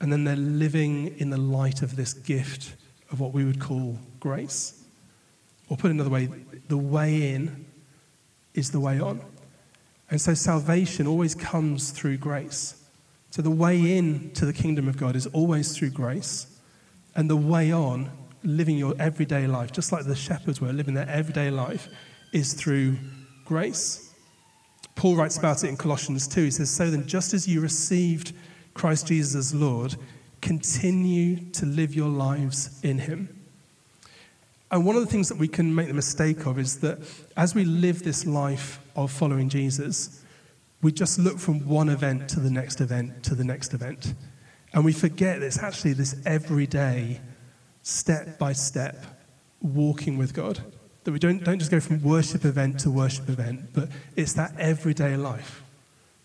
and 0.00 0.10
then 0.10 0.24
they're 0.24 0.34
living 0.34 1.14
in 1.18 1.28
the 1.28 1.36
light 1.36 1.82
of 1.82 1.94
this 1.94 2.14
gift 2.14 2.74
of 3.10 3.20
what 3.20 3.34
we 3.34 3.44
would 3.44 3.60
call 3.60 3.98
grace. 4.18 4.82
Or 5.68 5.76
put 5.76 5.90
another 5.90 6.08
way, 6.08 6.30
the 6.68 6.78
way 6.78 7.34
in 7.34 7.66
is 8.54 8.70
the 8.70 8.80
way 8.80 8.98
on. 8.98 9.20
And 10.10 10.18
so 10.18 10.32
salvation 10.32 11.06
always 11.06 11.34
comes 11.34 11.90
through 11.90 12.16
grace. 12.16 12.77
So 13.38 13.42
the 13.42 13.50
way 13.52 13.96
in 13.96 14.32
to 14.32 14.46
the 14.46 14.52
kingdom 14.52 14.88
of 14.88 14.96
God 14.96 15.14
is 15.14 15.28
always 15.28 15.78
through 15.78 15.90
grace. 15.90 16.58
And 17.14 17.30
the 17.30 17.36
way 17.36 17.70
on, 17.70 18.10
living 18.42 18.76
your 18.76 18.96
everyday 18.98 19.46
life, 19.46 19.70
just 19.70 19.92
like 19.92 20.06
the 20.06 20.16
shepherds 20.16 20.60
were 20.60 20.72
living 20.72 20.94
their 20.94 21.08
everyday 21.08 21.48
life, 21.48 21.86
is 22.32 22.52
through 22.52 22.96
grace. 23.44 24.12
Paul 24.96 25.14
writes 25.14 25.38
about 25.38 25.62
it 25.62 25.68
in 25.68 25.76
Colossians 25.76 26.26
2. 26.26 26.46
He 26.46 26.50
says, 26.50 26.68
So 26.68 26.90
then, 26.90 27.06
just 27.06 27.32
as 27.32 27.46
you 27.46 27.60
received 27.60 28.32
Christ 28.74 29.06
Jesus 29.06 29.36
as 29.36 29.54
Lord, 29.54 29.94
continue 30.40 31.36
to 31.52 31.64
live 31.64 31.94
your 31.94 32.08
lives 32.08 32.80
in 32.82 32.98
him. 32.98 33.28
And 34.72 34.84
one 34.84 34.96
of 34.96 35.04
the 35.04 35.10
things 35.12 35.28
that 35.28 35.38
we 35.38 35.46
can 35.46 35.72
make 35.72 35.86
the 35.86 35.94
mistake 35.94 36.44
of 36.44 36.58
is 36.58 36.80
that 36.80 36.98
as 37.36 37.54
we 37.54 37.64
live 37.64 38.02
this 38.02 38.26
life 38.26 38.80
of 38.96 39.12
following 39.12 39.48
Jesus, 39.48 40.24
we 40.82 40.92
just 40.92 41.18
look 41.18 41.38
from 41.38 41.66
one 41.66 41.88
event 41.88 42.28
to 42.30 42.40
the 42.40 42.50
next 42.50 42.80
event 42.80 43.22
to 43.24 43.34
the 43.34 43.44
next 43.44 43.74
event. 43.74 44.14
And 44.72 44.84
we 44.84 44.92
forget 44.92 45.42
it's 45.42 45.58
actually 45.58 45.94
this 45.94 46.16
everyday, 46.24 47.20
step 47.82 48.38
by 48.38 48.52
step, 48.52 49.04
walking 49.60 50.18
with 50.18 50.34
God. 50.34 50.60
That 51.04 51.12
we 51.12 51.18
don't, 51.18 51.42
don't 51.42 51.58
just 51.58 51.70
go 51.70 51.80
from 51.80 52.02
worship 52.02 52.44
event 52.44 52.80
to 52.80 52.90
worship 52.90 53.28
event, 53.28 53.70
but 53.72 53.88
it's 54.14 54.34
that 54.34 54.52
everyday 54.58 55.16
life. 55.16 55.62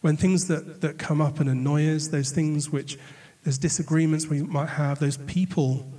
When 0.01 0.17
things 0.17 0.47
that, 0.49 0.81
that 0.81 0.97
come 0.97 1.21
up 1.21 1.39
and 1.39 1.49
annoy 1.49 1.95
us, 1.95 2.09
those 2.09 2.31
things 2.31 2.69
which, 2.69 2.97
there's 3.43 3.57
disagreements 3.57 4.27
we 4.27 4.41
might 4.41 4.69
have, 4.69 4.99
those 4.99 5.17
people 5.17 5.89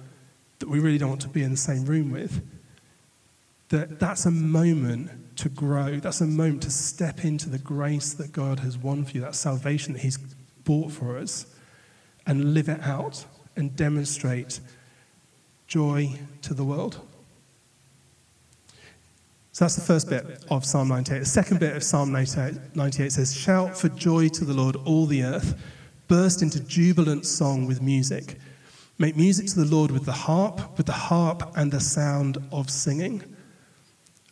that 0.59 0.69
we 0.69 0.81
really 0.81 0.99
don't 0.99 1.11
want 1.11 1.23
to 1.23 1.29
be 1.29 1.43
in 1.43 1.51
the 1.51 1.57
same 1.57 1.85
room 1.85 2.11
with, 2.11 2.43
that 3.71 3.99
that's 3.99 4.27
a 4.27 4.31
moment 4.31 5.11
to 5.37 5.49
grow. 5.49 5.99
That's 5.99 6.21
a 6.21 6.27
moment 6.27 6.63
to 6.63 6.71
step 6.71 7.25
into 7.25 7.49
the 7.49 7.59
grace 7.59 8.13
that 8.15 8.33
God 8.33 8.61
has 8.61 8.79
won 8.79 9.05
for 9.05 9.13
you, 9.13 9.21
that 9.23 9.35
salvation 9.35 9.93
that 9.95 10.03
He's 10.03 10.19
bought 10.65 10.93
for 10.93 11.19
us, 11.19 11.47
and 12.27 12.55
live 12.55 12.69
it 12.69 12.81
out 12.83 13.25
and 13.57 13.75
demonstrate 13.77 14.61
joy 15.67 16.19
to 16.43 16.55
the 16.55 16.65
world. 16.65 17.01
So 19.53 19.65
that's 19.65 19.77
the 19.77 19.83
first 19.83 20.11
bit 20.11 20.45
of 20.51 20.65
Psalm 20.65 20.89
98. 20.89 21.21
The 21.21 21.25
second 21.25 21.61
bit 21.61 21.77
of 21.77 21.85
Psalm 21.85 22.11
98 22.13 23.13
says, 23.13 23.37
Shout 23.37 23.79
for 23.79 23.89
joy 23.89 24.29
to 24.31 24.45
the 24.45 24.53
Lord, 24.53 24.75
all 24.85 25.07
the 25.07 25.23
earth. 25.23 25.61
Burst 26.09 26.43
into 26.43 26.59
jubilant 26.61 27.25
song 27.25 27.67
with 27.67 27.81
music. 27.81 28.39
Make 28.99 29.17
music 29.17 29.47
to 29.47 29.61
the 29.61 29.65
Lord 29.65 29.91
with 29.91 30.07
the 30.07 30.13
harp, 30.13 30.77
with 30.77 30.87
the 30.87 30.93
harp 30.93 31.53
and 31.57 31.71
the 31.71 31.81
sound 31.81 32.39
of 32.51 32.69
singing. 32.69 33.34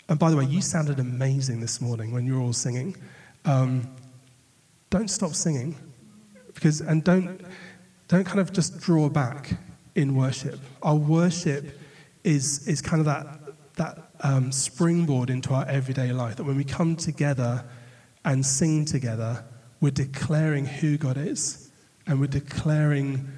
And 0.08 0.18
by 0.18 0.30
the 0.30 0.36
way, 0.36 0.44
you 0.44 0.60
sounded 0.60 0.98
amazing 0.98 1.60
this 1.60 1.80
morning 1.80 2.12
when 2.12 2.26
you 2.26 2.34
were 2.34 2.40
all 2.40 2.52
singing. 2.52 2.96
Um, 3.44 3.88
don't 4.90 5.08
stop 5.08 5.34
singing, 5.34 5.76
because 6.54 6.80
and 6.80 7.02
don't 7.02 7.40
don't 8.08 8.24
kind 8.24 8.40
of 8.40 8.52
just 8.52 8.80
draw 8.80 9.08
back 9.08 9.54
in 9.94 10.14
worship. 10.14 10.60
Our 10.82 10.96
worship 10.96 11.78
is 12.24 12.66
is 12.68 12.82
kind 12.82 13.00
of 13.00 13.06
that 13.06 13.38
that 13.76 14.10
um, 14.20 14.52
springboard 14.52 15.30
into 15.30 15.54
our 15.54 15.66
everyday 15.66 16.12
life. 16.12 16.36
That 16.36 16.44
when 16.44 16.56
we 16.56 16.64
come 16.64 16.96
together 16.96 17.64
and 18.24 18.44
sing 18.44 18.84
together, 18.84 19.44
we're 19.80 19.90
declaring 19.90 20.66
who 20.66 20.96
God 20.98 21.16
is 21.16 21.70
and 22.06 22.20
we're 22.20 22.26
declaring 22.26 23.28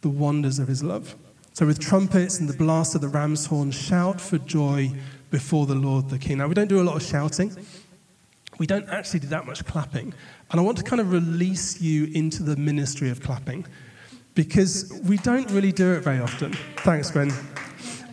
the 0.00 0.08
wonders 0.08 0.58
of 0.58 0.68
his 0.68 0.82
love. 0.82 1.14
So, 1.54 1.66
with 1.66 1.78
trumpets 1.78 2.40
and 2.40 2.48
the 2.48 2.56
blast 2.56 2.94
of 2.94 3.00
the 3.00 3.08
ram's 3.08 3.46
horn, 3.46 3.70
shout 3.70 4.20
for 4.20 4.38
joy 4.38 4.90
before 5.32 5.66
the 5.66 5.74
Lord 5.74 6.10
the 6.10 6.18
King. 6.18 6.38
Now, 6.38 6.46
we 6.46 6.54
don't 6.54 6.68
do 6.68 6.80
a 6.80 6.84
lot 6.84 6.94
of 6.94 7.02
shouting, 7.02 7.56
we 8.58 8.66
don't 8.66 8.88
actually 8.88 9.20
do 9.20 9.26
that 9.28 9.46
much 9.46 9.64
clapping. 9.64 10.14
And 10.50 10.60
I 10.60 10.62
want 10.62 10.78
to 10.78 10.84
kind 10.84 11.00
of 11.00 11.10
release 11.10 11.80
you 11.80 12.04
into 12.12 12.44
the 12.44 12.54
ministry 12.54 13.10
of 13.10 13.20
clapping 13.20 13.66
because 14.34 15.00
we 15.04 15.16
don't 15.16 15.50
really 15.50 15.72
do 15.72 15.94
it 15.94 16.00
very 16.00 16.20
often. 16.20 16.52
Thanks, 16.76 17.10
Gwen. 17.10 17.32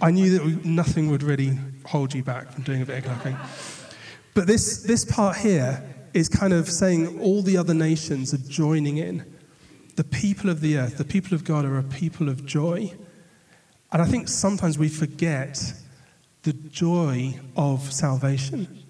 I 0.02 0.12
knew 0.12 0.32
that 0.32 0.44
we, 0.44 0.56
nothing 0.64 1.12
would 1.12 1.22
really 1.22 1.60
hold 1.86 2.14
you 2.14 2.24
back 2.24 2.52
from 2.52 2.64
doing 2.64 2.82
a 2.82 2.86
bit 2.86 3.00
of 3.00 3.04
clapping. 3.04 3.38
But 4.34 4.48
this, 4.48 4.84
this 4.84 5.04
part 5.04 5.36
here 5.36 5.84
is 6.14 6.30
kind 6.30 6.54
of 6.54 6.70
saying 6.70 7.20
all 7.20 7.42
the 7.42 7.58
other 7.58 7.74
nations 7.74 8.34
are 8.34 8.50
joining 8.50 8.98
in. 8.98 9.26
The 9.98 10.06
people 10.06 10.50
of 10.50 10.62
the 10.62 10.78
earth, 10.78 10.98
the 10.98 11.04
people 11.04 11.34
of 11.36 11.44
God, 11.44 11.66
are 11.66 11.78
a 11.78 11.84
people 11.84 12.30
of 12.30 12.46
joy. 12.46 12.94
And 13.92 14.02
I 14.02 14.06
think 14.06 14.30
sometimes 14.30 14.80
we 14.80 14.88
forget 14.88 15.74
the 16.44 16.54
joy 16.54 17.40
of 17.56 17.92
salvation. 17.92 18.84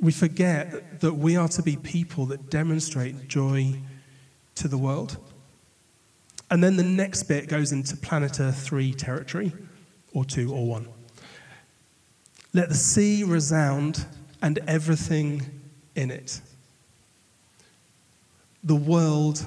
We 0.00 0.12
forget 0.12 1.00
that 1.00 1.14
we 1.14 1.36
are 1.36 1.48
to 1.48 1.62
be 1.62 1.76
people 1.76 2.26
that 2.26 2.50
demonstrate 2.50 3.28
joy 3.28 3.74
to 4.56 4.68
the 4.68 4.78
world. 4.78 5.16
And 6.50 6.62
then 6.62 6.76
the 6.76 6.84
next 6.84 7.24
bit 7.24 7.48
goes 7.48 7.72
into 7.72 7.96
Planet 7.96 8.38
Earth 8.40 8.60
3 8.60 8.92
territory, 8.94 9.52
or 10.12 10.24
2 10.24 10.52
or 10.52 10.66
1. 10.66 10.88
Let 12.52 12.68
the 12.68 12.74
sea 12.74 13.24
resound 13.24 14.06
and 14.42 14.58
everything 14.66 15.42
in 15.96 16.10
it. 16.10 16.40
The 18.62 18.76
world 18.76 19.44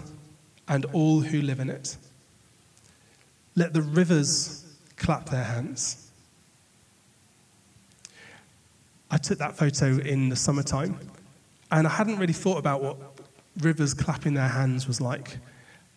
and 0.68 0.86
all 0.86 1.22
who 1.22 1.42
live 1.42 1.60
in 1.60 1.70
it. 1.70 1.98
Let 3.56 3.74
the 3.74 3.82
rivers 3.82 4.66
clap 4.98 5.30
their 5.30 5.44
hands. 5.44 6.07
I 9.10 9.18
took 9.18 9.40
that 9.40 9.56
photo 9.56 9.98
in 9.98 10.30
the 10.30 10.36
summertime, 10.36 11.00
and 11.72 11.88
I 11.88 11.90
hadn't 11.90 12.18
really 12.18 12.34
thought 12.34 12.58
about 12.58 12.82
what 12.82 12.98
rivers 13.60 13.94
clapping 13.94 14.34
their 14.34 14.48
hands 14.48 14.88
was 14.88 15.02
like 15.02 15.38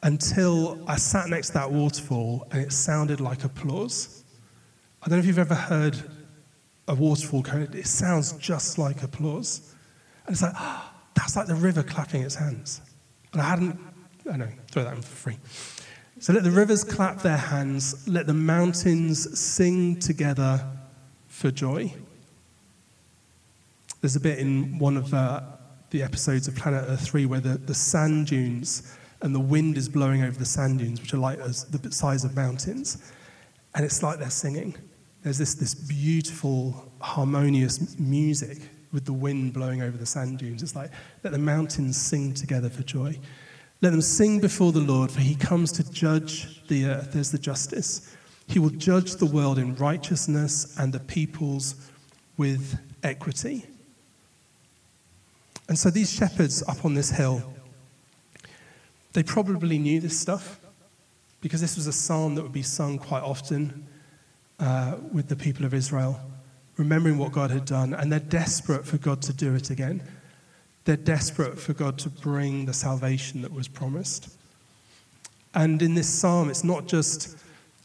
until 0.02 0.82
I 0.86 0.96
sat 0.96 1.28
next 1.28 1.48
to 1.48 1.54
that 1.54 1.70
waterfall 1.70 2.46
and 2.50 2.62
it 2.62 2.72
sounded 2.72 3.20
like 3.20 3.44
applause. 3.44 4.24
I 5.02 5.08
don't 5.08 5.18
know 5.18 5.20
if 5.20 5.26
you've 5.26 5.38
ever 5.38 5.54
heard 5.54 6.02
a 6.88 6.94
waterfall 6.94 7.42
going, 7.42 7.72
it 7.74 7.86
sounds 7.86 8.32
just 8.32 8.78
like 8.78 9.02
applause. 9.02 9.74
And 10.26 10.32
it's 10.32 10.42
like, 10.42 10.54
oh, 10.56 10.90
that's 11.14 11.36
like 11.36 11.46
the 11.46 11.54
river 11.54 11.82
clapping 11.82 12.22
its 12.22 12.34
hands. 12.34 12.80
And 13.32 13.40
I 13.40 13.44
hadn't, 13.44 13.78
I 14.30 14.36
know, 14.36 14.48
throw 14.70 14.84
that 14.84 14.94
in 14.94 15.02
for 15.02 15.16
free. 15.16 15.38
So 16.18 16.32
let 16.32 16.44
the 16.44 16.50
rivers 16.50 16.84
clap 16.84 17.22
their 17.22 17.36
hands, 17.36 18.06
let 18.08 18.26
the 18.26 18.34
mountains 18.34 19.38
sing 19.38 19.98
together 19.98 20.64
for 21.28 21.50
joy. 21.50 21.94
There's 24.00 24.16
a 24.16 24.20
bit 24.20 24.38
in 24.38 24.78
one 24.78 24.96
of 24.96 25.12
uh, 25.12 25.42
the 25.90 26.02
episodes 26.02 26.48
of 26.48 26.56
Planet 26.56 26.84
Earth 26.88 27.02
3 27.02 27.26
where 27.26 27.40
the, 27.40 27.58
the 27.58 27.74
sand 27.74 28.28
dunes 28.28 28.96
and 29.22 29.34
the 29.34 29.40
wind 29.40 29.76
is 29.76 29.88
blowing 29.88 30.22
over 30.22 30.38
the 30.38 30.46
sand 30.46 30.78
dunes, 30.78 31.00
which 31.00 31.12
are 31.12 31.18
like 31.18 31.38
as 31.40 31.64
the 31.64 31.92
size 31.92 32.24
of 32.24 32.34
mountains. 32.34 33.12
And 33.74 33.84
it's 33.84 34.02
like 34.02 34.18
they're 34.18 34.30
singing. 34.30 34.74
There's 35.22 35.36
this, 35.36 35.54
this 35.54 35.74
beautiful, 35.74 36.90
harmonious 37.00 37.98
music 37.98 38.58
with 38.92 39.04
the 39.04 39.12
wind 39.12 39.52
blowing 39.52 39.82
over 39.82 39.96
the 39.96 40.06
sand 40.06 40.38
dunes. 40.38 40.62
It's 40.62 40.74
like, 40.74 40.90
let 41.22 41.32
the 41.32 41.38
mountains 41.38 42.00
sing 42.00 42.32
together 42.32 42.70
for 42.70 42.82
joy. 42.82 43.18
Let 43.82 43.90
them 43.90 44.02
sing 44.02 44.40
before 44.40 44.72
the 44.72 44.80
Lord, 44.80 45.10
for 45.10 45.20
he 45.20 45.34
comes 45.34 45.72
to 45.72 45.90
judge 45.90 46.66
the 46.68 46.86
earth. 46.86 47.12
There's 47.12 47.30
the 47.30 47.38
justice. 47.38 48.16
He 48.46 48.58
will 48.58 48.70
judge 48.70 49.16
the 49.16 49.26
world 49.26 49.58
in 49.58 49.76
righteousness 49.76 50.74
and 50.78 50.92
the 50.92 51.00
peoples 51.00 51.74
with 52.36 52.78
equity. 53.02 53.66
And 55.70 55.78
so 55.78 55.88
these 55.88 56.12
shepherds 56.12 56.64
up 56.66 56.84
on 56.84 56.94
this 56.94 57.10
hill, 57.10 57.44
they 59.12 59.22
probably 59.22 59.78
knew 59.78 60.00
this 60.00 60.18
stuff 60.18 60.58
because 61.40 61.60
this 61.60 61.76
was 61.76 61.86
a 61.86 61.92
psalm 61.92 62.34
that 62.34 62.42
would 62.42 62.52
be 62.52 62.64
sung 62.64 62.98
quite 62.98 63.22
often 63.22 63.86
uh, 64.58 64.96
with 65.12 65.28
the 65.28 65.36
people 65.36 65.64
of 65.64 65.72
Israel, 65.72 66.20
remembering 66.76 67.18
what 67.18 67.30
God 67.30 67.52
had 67.52 67.66
done, 67.66 67.94
and 67.94 68.10
they're 68.10 68.18
desperate 68.18 68.84
for 68.84 68.98
God 68.98 69.22
to 69.22 69.32
do 69.32 69.54
it 69.54 69.70
again. 69.70 70.02
They're 70.86 70.96
desperate 70.96 71.56
for 71.56 71.72
God 71.72 71.98
to 71.98 72.10
bring 72.10 72.66
the 72.66 72.72
salvation 72.72 73.40
that 73.42 73.52
was 73.52 73.68
promised. 73.68 74.36
And 75.54 75.80
in 75.82 75.94
this 75.94 76.08
psalm, 76.08 76.50
it's 76.50 76.64
not 76.64 76.88
just 76.88 77.36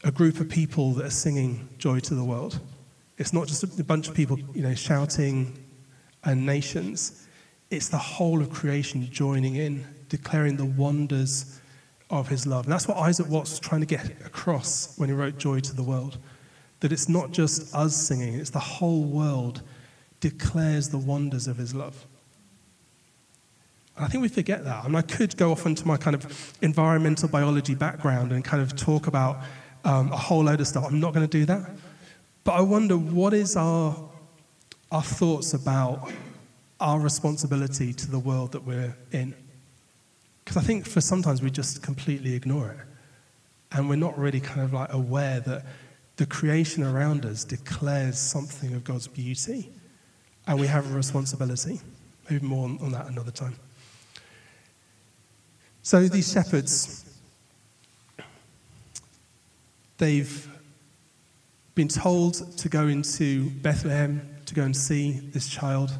a 0.02 0.10
group 0.10 0.40
of 0.40 0.48
people 0.48 0.90
that 0.94 1.06
are 1.06 1.10
singing 1.10 1.68
joy 1.78 2.00
to 2.00 2.16
the 2.16 2.24
world. 2.24 2.58
It's 3.16 3.32
not 3.32 3.46
just 3.46 3.62
a 3.62 3.84
bunch 3.84 4.08
of 4.08 4.14
people, 4.16 4.40
you 4.56 4.62
know, 4.62 4.74
shouting 4.74 5.56
and 6.24 6.44
nations. 6.44 7.25
It's 7.70 7.88
the 7.88 7.98
whole 7.98 8.40
of 8.40 8.50
creation 8.50 9.08
joining 9.10 9.56
in, 9.56 9.84
declaring 10.08 10.56
the 10.56 10.64
wonders 10.64 11.60
of 12.10 12.28
his 12.28 12.46
love. 12.46 12.64
And 12.64 12.72
that's 12.72 12.86
what 12.86 12.98
Isaac 12.98 13.28
Watts 13.28 13.50
was 13.50 13.60
trying 13.60 13.80
to 13.80 13.86
get 13.86 14.06
across 14.24 14.96
when 14.96 15.08
he 15.08 15.14
wrote 15.14 15.38
Joy 15.38 15.60
to 15.60 15.74
the 15.74 15.82
World 15.82 16.18
That 16.80 16.92
it's 16.92 17.08
not 17.08 17.32
just 17.32 17.74
us 17.74 17.96
singing, 17.96 18.34
it's 18.34 18.50
the 18.50 18.60
whole 18.60 19.02
world 19.02 19.62
declares 20.20 20.88
the 20.88 20.98
wonders 20.98 21.46
of 21.46 21.56
his 21.56 21.74
love. 21.74 22.06
I 23.98 24.08
think 24.08 24.22
we 24.22 24.28
forget 24.28 24.62
that. 24.64 24.84
I 24.84 24.86
And 24.86 24.96
I 24.96 25.02
could 25.02 25.36
go 25.36 25.52
off 25.52 25.64
into 25.66 25.86
my 25.86 25.96
kind 25.96 26.14
of 26.14 26.54
environmental 26.60 27.28
biology 27.28 27.74
background 27.74 28.30
and 28.30 28.44
kind 28.44 28.62
of 28.62 28.76
talk 28.76 29.06
about 29.06 29.38
um, 29.84 30.12
a 30.12 30.16
whole 30.16 30.44
load 30.44 30.60
of 30.60 30.66
stuff. 30.66 30.84
I'm 30.86 31.00
not 31.00 31.14
going 31.14 31.26
to 31.26 31.38
do 31.38 31.46
that. 31.46 31.70
But 32.44 32.52
I 32.52 32.60
wonder 32.60 32.96
what 32.96 33.32
is 33.32 33.56
our, 33.56 33.96
our 34.92 35.02
thoughts 35.02 35.54
about 35.54 36.10
our 36.80 37.00
responsibility 37.00 37.92
to 37.92 38.10
the 38.10 38.18
world 38.18 38.52
that 38.52 38.64
we're 38.64 38.96
in? 39.12 39.34
Because 40.44 40.56
I 40.56 40.60
think 40.60 40.86
for 40.86 41.00
sometimes 41.00 41.42
we 41.42 41.50
just 41.50 41.82
completely 41.82 42.34
ignore 42.34 42.70
it. 42.70 42.78
And 43.72 43.88
we're 43.88 43.96
not 43.96 44.16
really 44.18 44.40
kind 44.40 44.60
of 44.60 44.72
like 44.72 44.92
aware 44.92 45.40
that 45.40 45.64
the 46.16 46.26
creation 46.26 46.82
around 46.82 47.26
us 47.26 47.44
declares 47.44 48.18
something 48.18 48.72
of 48.74 48.84
God's 48.84 49.08
beauty. 49.08 49.72
And 50.46 50.60
we 50.60 50.66
have 50.66 50.90
a 50.90 50.94
responsibility. 50.94 51.80
Maybe 52.30 52.46
more 52.46 52.64
on, 52.64 52.92
that 52.92 53.06
another 53.06 53.30
time. 53.30 53.56
So 55.82 56.08
these 56.08 56.32
shepherds, 56.32 57.04
they've 59.98 60.48
been 61.74 61.88
told 61.88 62.56
to 62.58 62.68
go 62.68 62.86
into 62.86 63.50
Bethlehem 63.50 64.28
to 64.46 64.54
go 64.54 64.62
and 64.62 64.76
see 64.76 65.12
this 65.12 65.48
child. 65.48 65.92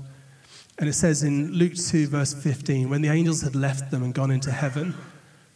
And 0.78 0.88
it 0.88 0.92
says 0.92 1.22
in 1.22 1.52
Luke 1.52 1.74
2, 1.74 2.08
verse 2.08 2.34
15, 2.34 2.90
when 2.90 3.00
the 3.00 3.08
angels 3.08 3.40
had 3.40 3.56
left 3.56 3.90
them 3.90 4.02
and 4.02 4.12
gone 4.12 4.30
into 4.30 4.50
heaven, 4.50 4.94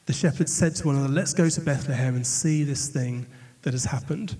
the 0.07 0.13
shepherds 0.13 0.53
said 0.53 0.75
to 0.77 0.87
one 0.87 0.97
another, 0.97 1.13
Let's 1.13 1.35
go 1.35 1.49
to 1.49 1.61
Bethlehem 1.61 2.17
and 2.17 2.27
see 2.27 2.65
this 2.65 2.89
thing 2.89 3.27
that 3.63 3.75
has 3.75 3.85
happened, 3.85 4.37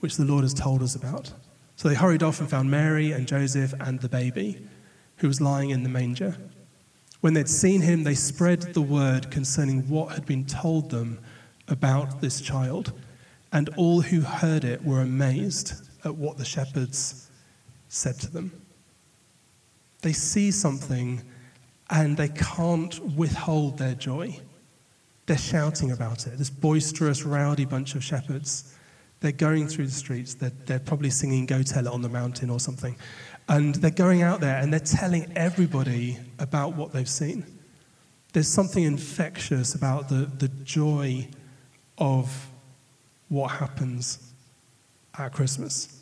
which 0.00 0.16
the 0.16 0.24
Lord 0.24 0.42
has 0.42 0.52
told 0.52 0.82
us 0.82 0.96
about. 0.96 1.32
So 1.76 1.88
they 1.88 1.94
hurried 1.94 2.22
off 2.22 2.40
and 2.40 2.50
found 2.50 2.70
Mary 2.70 3.12
and 3.12 3.28
Joseph 3.28 3.72
and 3.80 4.00
the 4.00 4.08
baby, 4.08 4.66
who 5.18 5.28
was 5.28 5.40
lying 5.40 5.70
in 5.70 5.84
the 5.84 5.88
manger. 5.88 6.36
When 7.20 7.34
they'd 7.34 7.48
seen 7.48 7.80
him, 7.80 8.02
they 8.02 8.14
spread 8.14 8.74
the 8.74 8.82
word 8.82 9.30
concerning 9.30 9.88
what 9.88 10.12
had 10.12 10.26
been 10.26 10.44
told 10.44 10.90
them 10.90 11.18
about 11.68 12.20
this 12.20 12.40
child. 12.40 12.92
And 13.52 13.68
all 13.76 14.00
who 14.00 14.20
heard 14.22 14.64
it 14.64 14.84
were 14.84 15.00
amazed 15.00 15.88
at 16.04 16.16
what 16.16 16.36
the 16.36 16.44
shepherds 16.44 17.30
said 17.88 18.18
to 18.20 18.30
them. 18.30 18.65
They 20.06 20.12
see 20.12 20.52
something 20.52 21.20
and 21.90 22.16
they 22.16 22.28
can't 22.28 22.96
withhold 23.16 23.76
their 23.76 23.94
joy. 23.96 24.38
They're 25.26 25.36
shouting 25.36 25.90
about 25.90 26.28
it. 26.28 26.38
This 26.38 26.48
boisterous, 26.48 27.24
rowdy 27.24 27.64
bunch 27.64 27.96
of 27.96 28.04
shepherds. 28.04 28.72
They're 29.18 29.32
going 29.32 29.66
through 29.66 29.86
the 29.86 29.92
streets. 29.92 30.34
They're, 30.34 30.52
they're 30.64 30.78
probably 30.78 31.10
singing 31.10 31.44
Go 31.44 31.64
Tell 31.64 31.88
It 31.88 31.92
on 31.92 32.02
the 32.02 32.08
Mountain 32.08 32.50
or 32.50 32.60
something. 32.60 32.94
And 33.48 33.74
they're 33.74 33.90
going 33.90 34.22
out 34.22 34.38
there 34.38 34.58
and 34.58 34.72
they're 34.72 34.78
telling 34.78 35.32
everybody 35.34 36.20
about 36.38 36.76
what 36.76 36.92
they've 36.92 37.08
seen. 37.08 37.44
There's 38.32 38.46
something 38.46 38.84
infectious 38.84 39.74
about 39.74 40.08
the, 40.08 40.30
the 40.38 40.50
joy 40.62 41.26
of 41.98 42.48
what 43.28 43.48
happens 43.48 44.32
at 45.18 45.32
Christmas. 45.32 46.00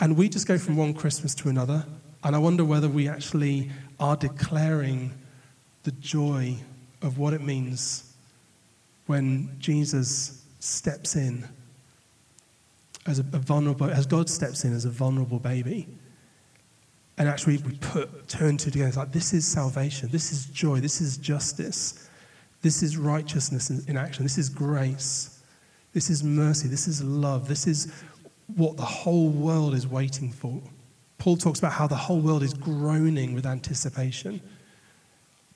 And 0.00 0.16
we 0.16 0.28
just 0.28 0.48
go 0.48 0.58
from 0.58 0.76
one 0.76 0.92
Christmas 0.92 1.36
to 1.36 1.50
another. 1.50 1.86
And 2.24 2.36
I 2.36 2.38
wonder 2.38 2.64
whether 2.64 2.88
we 2.88 3.08
actually 3.08 3.70
are 3.98 4.16
declaring 4.16 5.12
the 5.82 5.92
joy 5.92 6.56
of 7.02 7.18
what 7.18 7.32
it 7.32 7.40
means 7.40 8.14
when 9.06 9.56
Jesus 9.58 10.44
steps 10.60 11.16
in 11.16 11.44
as 13.06 13.18
a, 13.18 13.22
vulnerable, 13.24 13.90
as 13.90 14.06
God 14.06 14.30
steps 14.30 14.64
in 14.64 14.72
as 14.72 14.84
a 14.84 14.90
vulnerable 14.90 15.40
baby. 15.40 15.88
And 17.18 17.28
actually 17.28 17.58
we 17.58 17.72
put 17.78 18.28
turn 18.28 18.56
to 18.58 18.70
together. 18.70 18.88
It's 18.88 18.96
like 18.96 19.12
this 19.12 19.32
is 19.32 19.46
salvation, 19.46 20.08
this 20.10 20.32
is 20.32 20.46
joy, 20.46 20.80
this 20.80 21.00
is 21.00 21.16
justice, 21.16 22.08
this 22.62 22.82
is 22.82 22.96
righteousness 22.96 23.70
in, 23.70 23.82
in 23.88 23.96
action, 23.96 24.22
this 24.22 24.38
is 24.38 24.48
grace, 24.48 25.42
this 25.92 26.08
is 26.08 26.22
mercy, 26.22 26.68
this 26.68 26.86
is 26.86 27.02
love, 27.02 27.48
this 27.48 27.66
is 27.66 27.92
what 28.56 28.76
the 28.76 28.84
whole 28.84 29.28
world 29.28 29.74
is 29.74 29.86
waiting 29.86 30.30
for. 30.30 30.62
Paul 31.22 31.36
talks 31.36 31.60
about 31.60 31.70
how 31.70 31.86
the 31.86 31.94
whole 31.94 32.18
world 32.18 32.42
is 32.42 32.52
groaning 32.52 33.32
with 33.32 33.46
anticipation, 33.46 34.40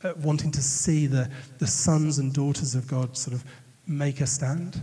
uh, 0.04 0.12
wanting 0.22 0.52
to 0.52 0.62
see 0.62 1.08
the, 1.08 1.28
the 1.58 1.66
sons 1.66 2.18
and 2.20 2.32
daughters 2.32 2.76
of 2.76 2.86
God 2.86 3.16
sort 3.16 3.34
of 3.34 3.44
make 3.84 4.20
a 4.20 4.28
stand. 4.28 4.80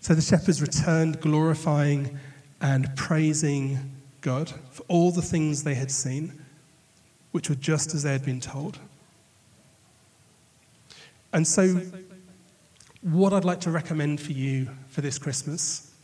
So 0.00 0.16
the 0.16 0.20
shepherds 0.20 0.60
returned, 0.60 1.20
glorifying 1.20 2.18
and 2.60 2.88
praising 2.96 3.78
God 4.20 4.52
for 4.72 4.82
all 4.88 5.12
the 5.12 5.22
things 5.22 5.62
they 5.62 5.76
had 5.76 5.92
seen, 5.92 6.32
which 7.30 7.48
were 7.48 7.54
just 7.54 7.94
as 7.94 8.02
they 8.02 8.10
had 8.10 8.24
been 8.24 8.40
told. 8.40 8.80
And 11.32 11.46
so, 11.46 11.82
what 13.02 13.32
I'd 13.32 13.44
like 13.44 13.60
to 13.60 13.70
recommend 13.70 14.20
for 14.20 14.32
you 14.32 14.70
for 14.88 15.02
this 15.02 15.20
Christmas 15.20 15.94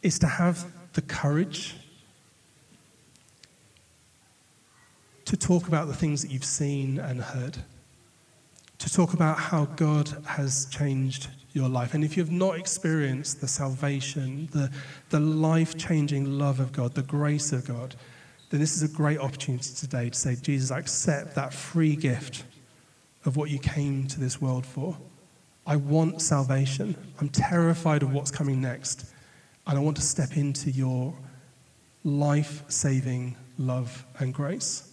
is 0.00 0.16
to 0.20 0.28
have 0.28 0.64
the 0.94 1.02
courage 1.02 1.76
to 5.24 5.36
talk 5.36 5.68
about 5.68 5.86
the 5.86 5.94
things 5.94 6.22
that 6.22 6.30
you've 6.30 6.44
seen 6.44 6.98
and 6.98 7.20
heard, 7.20 7.58
to 8.78 8.92
talk 8.92 9.14
about 9.14 9.38
how 9.38 9.64
God 9.64 10.16
has 10.26 10.66
changed 10.66 11.28
your 11.52 11.68
life. 11.68 11.94
And 11.94 12.04
if 12.04 12.16
you've 12.16 12.30
not 12.30 12.58
experienced 12.58 13.40
the 13.40 13.48
salvation, 13.48 14.48
the, 14.52 14.70
the 15.10 15.20
life 15.20 15.76
changing 15.76 16.38
love 16.38 16.60
of 16.60 16.72
God, 16.72 16.94
the 16.94 17.02
grace 17.02 17.52
of 17.52 17.66
God, 17.66 17.94
then 18.50 18.60
this 18.60 18.76
is 18.76 18.82
a 18.82 18.94
great 18.94 19.18
opportunity 19.18 19.72
today 19.74 20.10
to 20.10 20.18
say, 20.18 20.36
Jesus, 20.36 20.70
I 20.70 20.78
accept 20.78 21.34
that 21.36 21.54
free 21.54 21.96
gift 21.96 22.44
of 23.24 23.36
what 23.36 23.50
you 23.50 23.58
came 23.58 24.06
to 24.08 24.20
this 24.20 24.40
world 24.40 24.66
for. 24.66 24.96
I 25.66 25.76
want 25.76 26.20
salvation. 26.20 26.94
I'm 27.20 27.30
terrified 27.30 28.02
of 28.02 28.12
what's 28.12 28.30
coming 28.30 28.60
next. 28.60 29.13
And 29.66 29.78
I 29.78 29.80
want 29.80 29.96
to 29.96 30.02
step 30.02 30.36
into 30.36 30.70
your 30.70 31.14
life 32.04 32.62
saving 32.68 33.36
love 33.58 34.04
and 34.18 34.34
grace, 34.34 34.92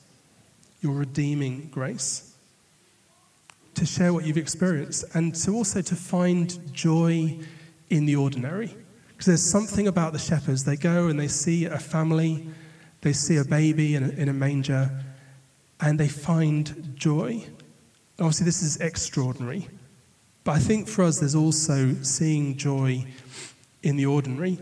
your 0.82 0.94
redeeming 0.94 1.70
grace 1.72 2.32
to 3.76 3.86
share 3.86 4.14
what 4.14 4.26
you've 4.26 4.38
experienced 4.38 5.06
and 5.14 5.34
to 5.34 5.56
also 5.56 5.82
to 5.82 5.96
find 5.96 6.74
joy 6.74 7.38
in 7.90 8.06
the 8.06 8.16
ordinary. 8.16 8.76
Because 9.10 9.26
there's 9.26 9.44
something 9.44 9.88
about 9.88 10.14
the 10.14 10.20
shepherds. 10.20 10.64
They 10.64 10.76
go 10.76 11.08
and 11.08 11.20
they 11.20 11.28
see 11.28 11.66
a 11.66 11.78
family, 11.78 12.48
they 13.02 13.14
see 13.14 13.38
a 13.38 13.46
baby 13.46 13.96
in 13.96 14.04
a, 14.04 14.10
in 14.10 14.30
a 14.30 14.34
manger, 14.34 14.90
and 15.80 16.00
they 16.00 16.08
find 16.08 16.94
joy. 16.96 17.44
Obviously, 18.20 18.46
this 18.46 18.62
is 18.62 18.78
extraordinary. 18.78 19.68
But 20.44 20.54
I 20.54 20.60
think 20.60 20.88
for 20.88 21.04
us, 21.04 21.20
there's 21.20 21.36
also 21.36 21.94
seeing 22.02 22.58
joy 22.58 23.06
in 23.84 23.96
the 23.96 24.06
ordinary. 24.06 24.60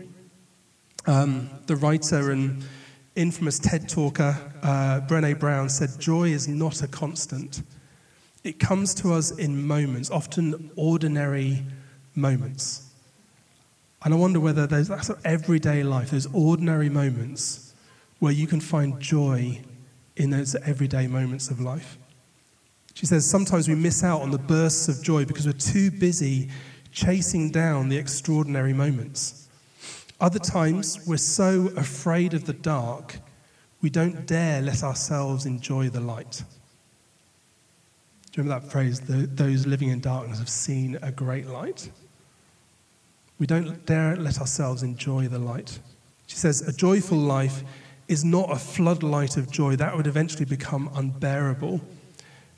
Um, 1.06 1.50
the 1.66 1.76
writer 1.76 2.30
and 2.30 2.64
infamous 3.16 3.58
TED 3.58 3.88
talker, 3.88 4.36
uh, 4.62 5.00
Brené 5.08 5.38
Brown, 5.38 5.68
said, 5.68 5.90
Joy 5.98 6.28
is 6.28 6.48
not 6.48 6.82
a 6.82 6.88
constant 6.88 7.62
it 8.42 8.58
comes 8.58 8.94
to 8.94 9.12
us 9.12 9.30
in 9.32 9.66
moments, 9.66 10.10
often 10.10 10.70
ordinary 10.76 11.62
moments. 12.14 12.86
And 14.02 14.14
I 14.14 14.16
wonder 14.16 14.40
whether 14.40 14.66
there's 14.66 14.88
that 14.88 15.04
sort 15.04 15.18
of 15.18 15.26
everyday 15.26 15.82
life, 15.82 16.10
those 16.10 16.26
ordinary 16.32 16.88
moments 16.88 17.74
where 18.18 18.32
you 18.32 18.46
can 18.46 18.60
find 18.60 18.98
joy 18.98 19.60
in 20.16 20.30
those 20.30 20.54
everyday 20.54 21.06
moments 21.06 21.50
of 21.50 21.60
life. 21.60 21.98
She 22.94 23.06
says 23.06 23.28
sometimes 23.28 23.68
we 23.68 23.74
miss 23.74 24.02
out 24.02 24.22
on 24.22 24.30
the 24.30 24.38
bursts 24.38 24.88
of 24.88 25.02
joy 25.02 25.24
because 25.24 25.46
we're 25.46 25.52
too 25.52 25.90
busy 25.90 26.48
chasing 26.92 27.50
down 27.50 27.88
the 27.88 27.96
extraordinary 27.96 28.72
moments. 28.72 29.48
Other 30.20 30.38
times 30.38 31.00
we're 31.06 31.16
so 31.16 31.70
afraid 31.76 32.34
of 32.34 32.44
the 32.44 32.52
dark, 32.52 33.18
we 33.80 33.88
don't 33.88 34.26
dare 34.26 34.60
let 34.60 34.82
ourselves 34.82 35.46
enjoy 35.46 35.88
the 35.88 36.00
light. 36.00 36.42
Do 38.32 38.40
you 38.40 38.44
remember 38.44 38.64
that 38.64 38.70
phrase? 38.70 39.00
Those 39.00 39.66
living 39.66 39.88
in 39.88 40.00
darkness 40.00 40.38
have 40.38 40.48
seen 40.48 40.98
a 41.02 41.10
great 41.10 41.46
light. 41.46 41.90
We 43.38 43.46
don't 43.46 43.84
dare 43.86 44.16
let 44.16 44.38
ourselves 44.38 44.82
enjoy 44.82 45.28
the 45.28 45.38
light. 45.38 45.80
She 46.26 46.36
says, 46.36 46.60
A 46.60 46.72
joyful 46.72 47.18
life 47.18 47.64
is 48.06 48.24
not 48.24 48.52
a 48.52 48.56
floodlight 48.56 49.36
of 49.36 49.50
joy. 49.50 49.76
That 49.76 49.96
would 49.96 50.06
eventually 50.06 50.44
become 50.44 50.90
unbearable. 50.94 51.80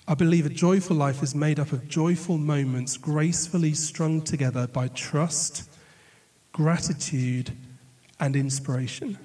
I 0.08 0.14
believe 0.14 0.46
a 0.46 0.50
joyful 0.50 0.96
life 0.96 1.22
is 1.22 1.34
made 1.34 1.60
up 1.60 1.72
of 1.72 1.88
joyful 1.88 2.36
moments 2.36 2.96
gracefully 2.96 3.72
strung 3.72 4.20
together 4.20 4.66
by 4.66 4.88
trust, 4.88 5.70
gratitude, 6.52 7.52
and 8.18 8.34
inspiration. 8.34 9.16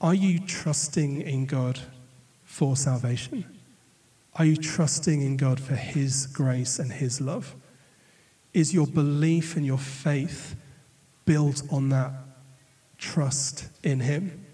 Are 0.00 0.14
you 0.14 0.38
trusting 0.38 1.20
in 1.20 1.44
God 1.44 1.78
for 2.44 2.74
salvation? 2.74 3.44
Are 4.36 4.46
you 4.46 4.56
trusting 4.56 5.20
in 5.20 5.36
God 5.36 5.60
for 5.60 5.76
His 5.76 6.26
grace 6.26 6.78
and 6.78 6.90
His 6.90 7.20
love? 7.20 7.54
Is 8.54 8.72
your 8.72 8.86
belief 8.86 9.56
and 9.56 9.66
your 9.66 9.78
faith 9.78 10.56
built 11.26 11.62
on 11.70 11.90
that 11.90 12.12
trust 12.96 13.68
in 13.82 14.00
Him? 14.00 14.46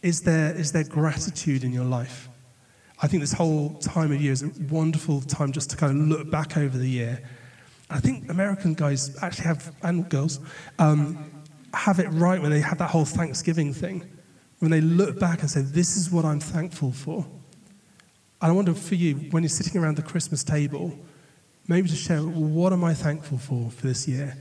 Is 0.00 0.22
there, 0.22 0.54
is 0.54 0.72
there 0.72 0.84
gratitude 0.84 1.62
in 1.62 1.72
your 1.72 1.84
life? 1.84 2.29
I 3.02 3.06
think 3.06 3.22
this 3.22 3.32
whole 3.32 3.70
time 3.78 4.12
of 4.12 4.20
year 4.20 4.32
is 4.32 4.42
a 4.42 4.50
wonderful 4.70 5.22
time 5.22 5.52
just 5.52 5.70
to 5.70 5.76
kind 5.76 6.00
of 6.00 6.08
look 6.08 6.30
back 6.30 6.56
over 6.56 6.76
the 6.76 6.88
year. 6.88 7.22
I 7.88 7.98
think 7.98 8.30
American 8.30 8.74
guys 8.74 9.16
actually 9.22 9.46
have, 9.46 9.74
and 9.82 10.08
girls, 10.08 10.38
um, 10.78 11.30
have 11.72 11.98
it 11.98 12.08
right 12.08 12.40
when 12.40 12.50
they 12.50 12.60
have 12.60 12.78
that 12.78 12.90
whole 12.90 13.04
Thanksgiving 13.04 13.72
thing. 13.72 14.04
When 14.58 14.70
they 14.70 14.82
look 14.82 15.18
back 15.18 15.40
and 15.40 15.50
say, 15.50 15.62
This 15.62 15.96
is 15.96 16.10
what 16.10 16.24
I'm 16.24 16.40
thankful 16.40 16.92
for. 16.92 17.26
And 18.42 18.50
I 18.50 18.52
wonder 18.52 18.74
for 18.74 18.94
you, 18.94 19.14
when 19.30 19.42
you're 19.42 19.48
sitting 19.48 19.80
around 19.80 19.96
the 19.96 20.02
Christmas 20.02 20.44
table, 20.44 20.98
maybe 21.68 21.88
to 21.88 21.96
share, 21.96 22.20
what 22.20 22.72
am 22.72 22.84
I 22.84 22.94
thankful 22.94 23.38
for 23.38 23.70
for 23.70 23.86
this 23.86 24.06
year? 24.06 24.36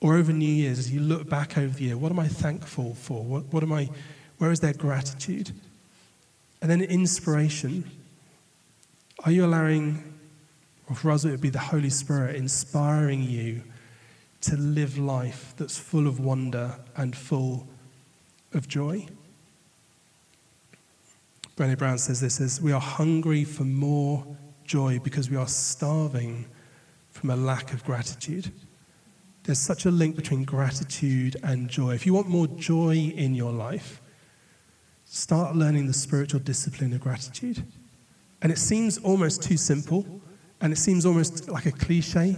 Or 0.00 0.16
over 0.16 0.32
New 0.32 0.44
Year's, 0.44 0.80
as 0.80 0.92
you 0.92 1.00
look 1.00 1.28
back 1.28 1.56
over 1.56 1.72
the 1.72 1.84
year, 1.84 1.96
what 1.96 2.10
am 2.10 2.18
I 2.18 2.26
thankful 2.26 2.94
for? 2.94 3.22
What, 3.22 3.52
what 3.52 3.62
am 3.62 3.72
I, 3.72 3.88
where 4.38 4.50
is 4.50 4.58
there 4.58 4.72
gratitude? 4.72 5.52
And 6.62 6.70
then 6.70 6.80
inspiration. 6.80 7.90
Are 9.24 9.32
you 9.32 9.44
allowing, 9.44 10.14
or 10.88 10.96
for 10.96 11.10
us, 11.10 11.24
it 11.24 11.30
would 11.30 11.40
be 11.40 11.50
the 11.50 11.58
Holy 11.58 11.90
Spirit 11.90 12.36
inspiring 12.36 13.22
you 13.22 13.62
to 14.42 14.56
live 14.56 14.96
life 14.96 15.54
that's 15.56 15.76
full 15.76 16.06
of 16.06 16.20
wonder 16.20 16.76
and 16.96 17.16
full 17.16 17.66
of 18.54 18.68
joy? 18.68 19.06
Brené 21.56 21.76
Brown 21.76 21.98
says 21.98 22.20
this 22.20 22.36
says, 22.36 22.60
We 22.60 22.72
are 22.72 22.80
hungry 22.80 23.44
for 23.44 23.64
more 23.64 24.24
joy 24.64 25.00
because 25.00 25.28
we 25.28 25.36
are 25.36 25.48
starving 25.48 26.46
from 27.10 27.30
a 27.30 27.36
lack 27.36 27.72
of 27.72 27.84
gratitude. 27.84 28.52
There's 29.44 29.58
such 29.58 29.84
a 29.84 29.90
link 29.90 30.14
between 30.14 30.44
gratitude 30.44 31.36
and 31.42 31.68
joy. 31.68 31.94
If 31.94 32.06
you 32.06 32.14
want 32.14 32.28
more 32.28 32.46
joy 32.46 33.12
in 33.16 33.34
your 33.34 33.52
life, 33.52 34.00
start 35.12 35.54
learning 35.54 35.86
the 35.86 35.92
spiritual 35.92 36.40
discipline 36.40 36.90
of 36.94 37.00
gratitude. 37.02 37.62
And 38.40 38.50
it 38.50 38.56
seems 38.56 38.96
almost 38.96 39.42
too 39.42 39.58
simple, 39.58 40.06
and 40.62 40.72
it 40.72 40.76
seems 40.76 41.04
almost 41.04 41.50
like 41.50 41.66
a 41.66 41.70
cliche. 41.70 42.34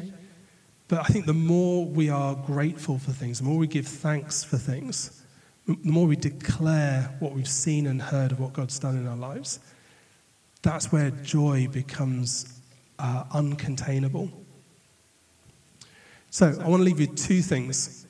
But 0.88 0.98
I 0.98 1.04
think 1.04 1.26
the 1.26 1.32
more 1.32 1.86
we 1.86 2.10
are 2.10 2.34
grateful 2.34 2.98
for 2.98 3.12
things, 3.12 3.38
the 3.38 3.44
more 3.44 3.58
we 3.58 3.68
give 3.68 3.86
thanks 3.86 4.42
for 4.42 4.58
things, 4.58 5.22
the 5.68 5.78
more 5.84 6.08
we 6.08 6.16
declare 6.16 7.14
what 7.20 7.32
we've 7.32 7.48
seen 7.48 7.86
and 7.86 8.02
heard 8.02 8.32
of 8.32 8.40
what 8.40 8.52
God's 8.52 8.76
done 8.80 8.96
in 8.96 9.06
our 9.06 9.16
lives, 9.16 9.60
that's 10.62 10.90
where 10.90 11.10
joy 11.10 11.68
becomes 11.68 12.60
uh, 12.98 13.22
uncontainable. 13.32 14.32
So 16.30 16.46
I 16.60 16.68
want 16.68 16.80
to 16.80 16.84
leave 16.84 16.98
you 16.98 17.06
two 17.06 17.40
things. 17.40 18.08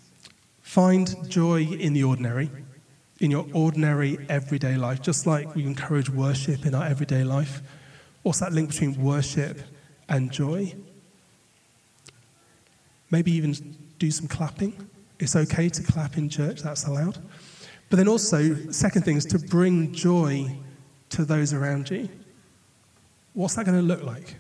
Find 0.63 1.15
joy 1.29 1.65
in 1.65 1.93
the 1.93 2.05
ordinary, 2.05 2.51
in 3.25 3.31
your 3.31 3.47
ordinary 3.55 4.19
everyday 4.29 4.77
life, 4.77 5.01
just 5.01 5.27
like 5.27 5.55
we 5.55 5.65
encourage 5.65 6.11
worship 6.11 6.67
in 6.67 6.75
our 6.75 6.85
everyday 6.85 7.25
life. 7.25 7.63
What's 8.23 8.41
that 8.41 8.53
link 8.53 8.69
between 8.69 9.03
worship 9.03 9.59
and 10.11 10.31
joy? 10.31 10.75
Maybe 13.11 13.33
even 13.33 13.55
do 13.99 14.11
some 14.11 14.29
clapping. 14.29 14.91
It's 15.19 15.37
okay 15.37 15.71
to 15.71 15.83
clap 15.83 16.19
in 16.19 16.29
church, 16.29 16.61
that's 16.61 16.85
allowed. 16.85 17.19
But 17.89 17.97
then 17.97 18.09
also, 18.09 18.55
second 18.71 19.07
thing 19.07 19.17
is 19.17 19.25
to 19.27 19.39
bring 19.39 19.93
joy 19.93 20.59
to 21.09 21.25
those 21.25 21.55
around 21.55 21.91
you. 21.91 22.11
What's 23.33 23.55
that 23.55 23.65
going 23.65 23.79
to 23.79 23.83
look 23.83 24.03
like? 24.03 24.37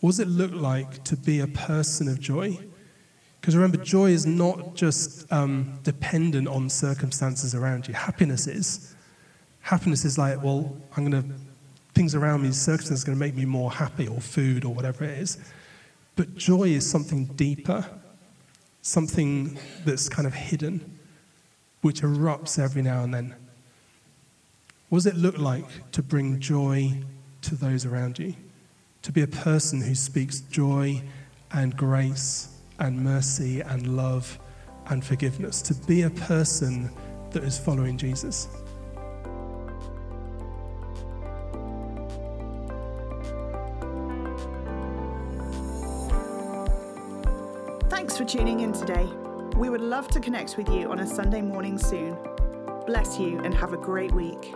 What 0.00 0.12
does 0.12 0.20
it 0.20 0.28
look 0.28 0.52
like 0.52 1.04
to 1.04 1.16
be 1.16 1.40
a 1.40 1.46
person 1.46 2.08
of 2.08 2.18
joy? 2.18 2.58
Because 3.40 3.56
remember, 3.56 3.78
joy 3.78 4.10
is 4.10 4.26
not 4.26 4.74
just 4.74 5.30
um, 5.32 5.78
dependent 5.82 6.46
on 6.46 6.68
circumstances 6.68 7.54
around 7.54 7.88
you. 7.88 7.94
Happiness 7.94 8.46
is. 8.46 8.94
Happiness 9.60 10.04
is 10.04 10.18
like, 10.18 10.42
well, 10.42 10.76
I'm 10.96 11.10
going 11.10 11.22
to, 11.22 11.34
things 11.94 12.14
around 12.14 12.42
me, 12.42 12.52
circumstances 12.52 13.04
are 13.04 13.06
going 13.06 13.18
to 13.18 13.20
make 13.20 13.34
me 13.34 13.46
more 13.46 13.70
happy, 13.70 14.06
or 14.08 14.20
food, 14.20 14.64
or 14.64 14.74
whatever 14.74 15.04
it 15.04 15.18
is. 15.18 15.38
But 16.16 16.36
joy 16.36 16.64
is 16.64 16.88
something 16.88 17.26
deeper, 17.26 17.86
something 18.82 19.58
that's 19.86 20.08
kind 20.08 20.26
of 20.26 20.34
hidden, 20.34 20.98
which 21.80 22.02
erupts 22.02 22.58
every 22.58 22.82
now 22.82 23.04
and 23.04 23.14
then. 23.14 23.34
What 24.90 24.98
does 24.98 25.06
it 25.06 25.16
look 25.16 25.38
like 25.38 25.90
to 25.92 26.02
bring 26.02 26.40
joy 26.40 27.02
to 27.42 27.54
those 27.54 27.86
around 27.86 28.18
you? 28.18 28.34
To 29.02 29.12
be 29.12 29.22
a 29.22 29.26
person 29.26 29.80
who 29.80 29.94
speaks 29.94 30.40
joy 30.40 31.02
and 31.52 31.74
grace 31.74 32.59
and 32.80 32.98
mercy 32.98 33.60
and 33.60 33.96
love 33.96 34.38
and 34.88 35.04
forgiveness, 35.04 35.62
to 35.62 35.74
be 35.86 36.02
a 36.02 36.10
person 36.10 36.90
that 37.30 37.44
is 37.44 37.56
following 37.58 37.96
Jesus. 37.96 38.48
Thanks 47.88 48.16
for 48.16 48.24
tuning 48.24 48.60
in 48.60 48.72
today. 48.72 49.06
We 49.56 49.68
would 49.68 49.80
love 49.80 50.08
to 50.08 50.20
connect 50.20 50.56
with 50.56 50.68
you 50.68 50.90
on 50.90 51.00
a 51.00 51.06
Sunday 51.06 51.42
morning 51.42 51.78
soon. 51.78 52.16
Bless 52.86 53.18
you 53.18 53.38
and 53.40 53.54
have 53.54 53.72
a 53.72 53.76
great 53.76 54.10
week. 54.10 54.54